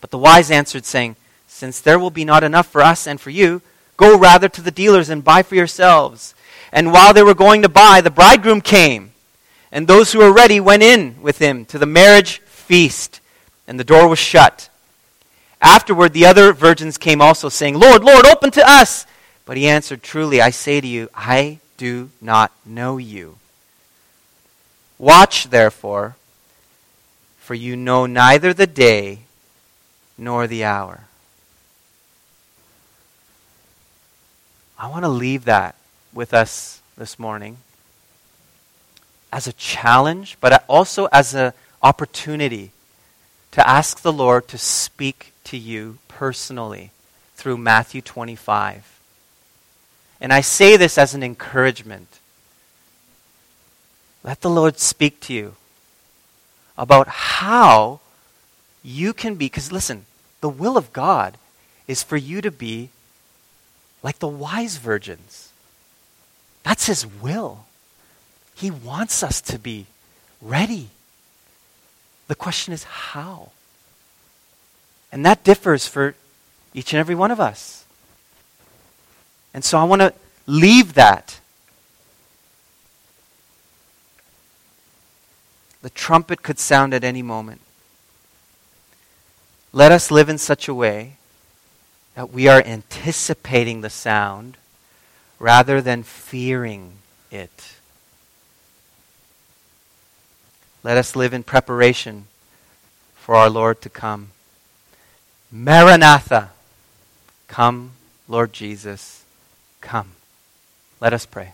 But 0.00 0.10
the 0.10 0.18
wise 0.18 0.50
answered, 0.50 0.84
saying, 0.84 1.16
Since 1.46 1.80
there 1.80 1.98
will 1.98 2.10
be 2.10 2.24
not 2.24 2.44
enough 2.44 2.66
for 2.66 2.82
us 2.82 3.06
and 3.06 3.20
for 3.20 3.30
you, 3.30 3.62
go 3.96 4.18
rather 4.18 4.48
to 4.48 4.62
the 4.62 4.70
dealers 4.70 5.08
and 5.08 5.24
buy 5.24 5.42
for 5.42 5.54
yourselves. 5.54 6.34
And 6.72 6.92
while 6.92 7.12
they 7.12 7.22
were 7.22 7.34
going 7.34 7.62
to 7.62 7.68
buy, 7.68 8.00
the 8.00 8.10
bridegroom 8.10 8.60
came. 8.60 9.12
And 9.70 9.86
those 9.86 10.12
who 10.12 10.18
were 10.18 10.32
ready 10.32 10.60
went 10.60 10.82
in 10.82 11.20
with 11.22 11.38
him 11.38 11.64
to 11.66 11.78
the 11.78 11.86
marriage 11.86 12.38
feast. 12.40 13.20
And 13.66 13.78
the 13.78 13.84
door 13.84 14.08
was 14.08 14.18
shut. 14.18 14.68
Afterward, 15.60 16.12
the 16.12 16.26
other 16.26 16.52
virgins 16.52 16.98
came 16.98 17.20
also, 17.20 17.48
saying, 17.48 17.78
Lord, 17.78 18.02
Lord, 18.02 18.26
open 18.26 18.50
to 18.52 18.68
us. 18.68 19.06
But 19.44 19.56
he 19.56 19.68
answered, 19.68 20.02
Truly, 20.02 20.40
I 20.40 20.50
say 20.50 20.80
to 20.80 20.86
you, 20.86 21.08
I 21.14 21.60
do 21.76 22.10
not 22.20 22.52
know 22.66 22.96
you. 22.96 23.38
Watch, 24.98 25.50
therefore, 25.50 26.16
for 27.38 27.54
you 27.54 27.76
know 27.76 28.06
neither 28.06 28.54
the 28.54 28.66
day 28.66 29.20
nor 30.16 30.46
the 30.46 30.64
hour. 30.64 31.04
I 34.82 34.88
want 34.88 35.04
to 35.04 35.08
leave 35.08 35.44
that 35.44 35.76
with 36.12 36.34
us 36.34 36.80
this 36.98 37.16
morning 37.16 37.58
as 39.32 39.46
a 39.46 39.52
challenge, 39.52 40.36
but 40.40 40.64
also 40.68 41.06
as 41.12 41.34
an 41.34 41.52
opportunity 41.84 42.72
to 43.52 43.66
ask 43.66 44.00
the 44.00 44.12
Lord 44.12 44.48
to 44.48 44.58
speak 44.58 45.30
to 45.44 45.56
you 45.56 45.98
personally 46.08 46.90
through 47.36 47.58
Matthew 47.58 48.00
25. 48.00 48.98
And 50.20 50.32
I 50.32 50.40
say 50.40 50.76
this 50.76 50.98
as 50.98 51.14
an 51.14 51.22
encouragement. 51.22 52.18
Let 54.24 54.40
the 54.40 54.50
Lord 54.50 54.80
speak 54.80 55.20
to 55.20 55.32
you 55.32 55.54
about 56.76 57.06
how 57.06 58.00
you 58.82 59.12
can 59.12 59.36
be, 59.36 59.44
because 59.44 59.70
listen, 59.70 60.06
the 60.40 60.48
will 60.48 60.76
of 60.76 60.92
God 60.92 61.38
is 61.86 62.02
for 62.02 62.16
you 62.16 62.40
to 62.40 62.50
be 62.50 62.88
like 64.02 64.18
the 64.18 64.28
wise 64.28 64.76
virgins. 64.76 65.52
That's 66.62 66.86
His 66.86 67.06
will. 67.06 67.66
He 68.54 68.70
wants 68.70 69.22
us 69.22 69.40
to 69.42 69.58
be 69.58 69.86
ready. 70.40 70.88
The 72.28 72.34
question 72.34 72.72
is 72.72 72.84
how? 72.84 73.50
And 75.10 75.24
that 75.26 75.44
differs 75.44 75.86
for 75.86 76.14
each 76.74 76.92
and 76.92 77.00
every 77.00 77.14
one 77.14 77.30
of 77.30 77.40
us. 77.40 77.84
And 79.52 79.64
so 79.64 79.78
I 79.78 79.84
want 79.84 80.00
to 80.00 80.14
leave 80.46 80.94
that 80.94 81.40
The 85.82 85.90
trumpet 85.90 86.42
could 86.42 86.60
sound 86.60 86.94
at 86.94 87.02
any 87.02 87.22
moment. 87.22 87.60
Let 89.72 89.90
us 89.90 90.10
live 90.10 90.28
in 90.28 90.38
such 90.38 90.68
a 90.68 90.74
way 90.74 91.16
that 92.14 92.32
we 92.32 92.48
are 92.48 92.62
anticipating 92.62 93.80
the 93.80 93.90
sound 93.90 94.56
rather 95.38 95.80
than 95.80 96.02
fearing 96.02 96.92
it. 97.30 97.74
Let 100.82 100.96
us 100.96 101.16
live 101.16 101.32
in 101.32 101.42
preparation 101.42 102.26
for 103.14 103.34
our 103.34 103.48
Lord 103.48 103.80
to 103.82 103.88
come. 103.88 104.30
Maranatha. 105.50 106.50
Come, 107.46 107.92
Lord 108.28 108.52
Jesus, 108.52 109.24
come. 109.80 110.12
Let 111.00 111.12
us 111.12 111.26
pray. 111.26 111.52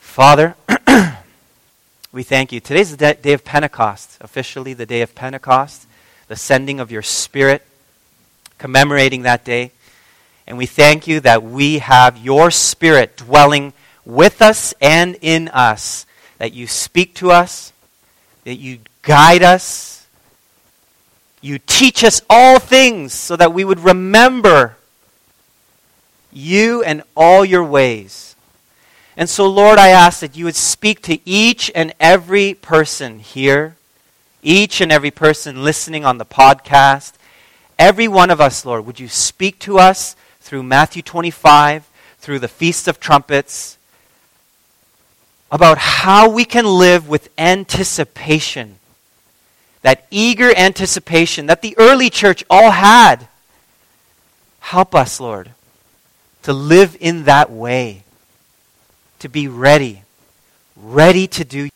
Father, 0.00 0.56
we 2.12 2.22
thank 2.22 2.52
you. 2.52 2.58
Today's 2.58 2.96
the 2.96 3.14
day 3.14 3.32
of 3.32 3.44
Pentecost, 3.44 4.18
officially 4.20 4.74
the 4.74 4.84
day 4.84 5.00
of 5.00 5.14
Pentecost, 5.14 5.86
the 6.26 6.36
sending 6.36 6.80
of 6.80 6.90
your 6.90 7.02
Spirit, 7.02 7.62
commemorating 8.62 9.22
that 9.22 9.44
day. 9.44 9.72
And 10.46 10.56
we 10.56 10.66
thank 10.66 11.08
you 11.08 11.18
that 11.20 11.42
we 11.42 11.78
have 11.78 12.16
your 12.16 12.52
Spirit 12.52 13.16
dwelling 13.16 13.72
with 14.04 14.40
us 14.40 14.72
and 14.80 15.18
in 15.20 15.48
us, 15.48 16.06
that 16.38 16.52
you 16.52 16.68
speak 16.68 17.12
to 17.16 17.32
us, 17.32 17.72
that 18.44 18.54
you 18.54 18.78
guide 19.02 19.42
us, 19.42 20.06
you 21.40 21.58
teach 21.58 22.04
us 22.04 22.22
all 22.30 22.60
things 22.60 23.12
so 23.12 23.34
that 23.34 23.52
we 23.52 23.64
would 23.64 23.80
remember 23.80 24.76
you 26.32 26.84
and 26.84 27.02
all 27.16 27.44
your 27.44 27.64
ways. 27.64 28.36
And 29.16 29.28
so, 29.28 29.48
Lord, 29.48 29.80
I 29.80 29.88
ask 29.88 30.20
that 30.20 30.36
you 30.36 30.44
would 30.44 30.54
speak 30.54 31.02
to 31.02 31.18
each 31.28 31.68
and 31.74 31.92
every 31.98 32.54
person 32.54 33.18
here, 33.18 33.74
each 34.40 34.80
and 34.80 34.92
every 34.92 35.10
person 35.10 35.64
listening 35.64 36.04
on 36.04 36.18
the 36.18 36.24
podcast, 36.24 37.14
every 37.82 38.06
one 38.06 38.30
of 38.30 38.40
us, 38.40 38.64
Lord. 38.64 38.86
Would 38.86 39.00
you 39.00 39.08
speak 39.08 39.58
to 39.60 39.80
us 39.80 40.14
through 40.40 40.62
Matthew 40.62 41.02
25, 41.02 41.90
through 42.18 42.38
the 42.38 42.46
Feast 42.46 42.86
of 42.86 43.00
Trumpets, 43.00 43.76
about 45.50 45.78
how 45.78 46.30
we 46.30 46.44
can 46.44 46.64
live 46.64 47.08
with 47.08 47.28
anticipation, 47.36 48.76
that 49.82 50.06
eager 50.12 50.56
anticipation 50.56 51.46
that 51.46 51.60
the 51.60 51.74
early 51.76 52.08
church 52.08 52.44
all 52.48 52.70
had. 52.70 53.26
Help 54.60 54.94
us, 54.94 55.18
Lord, 55.18 55.50
to 56.44 56.52
live 56.52 56.96
in 57.00 57.24
that 57.24 57.50
way 57.50 58.04
to 59.18 59.28
be 59.28 59.48
ready, 59.48 60.02
ready 60.76 61.26
to 61.26 61.44
do 61.44 61.68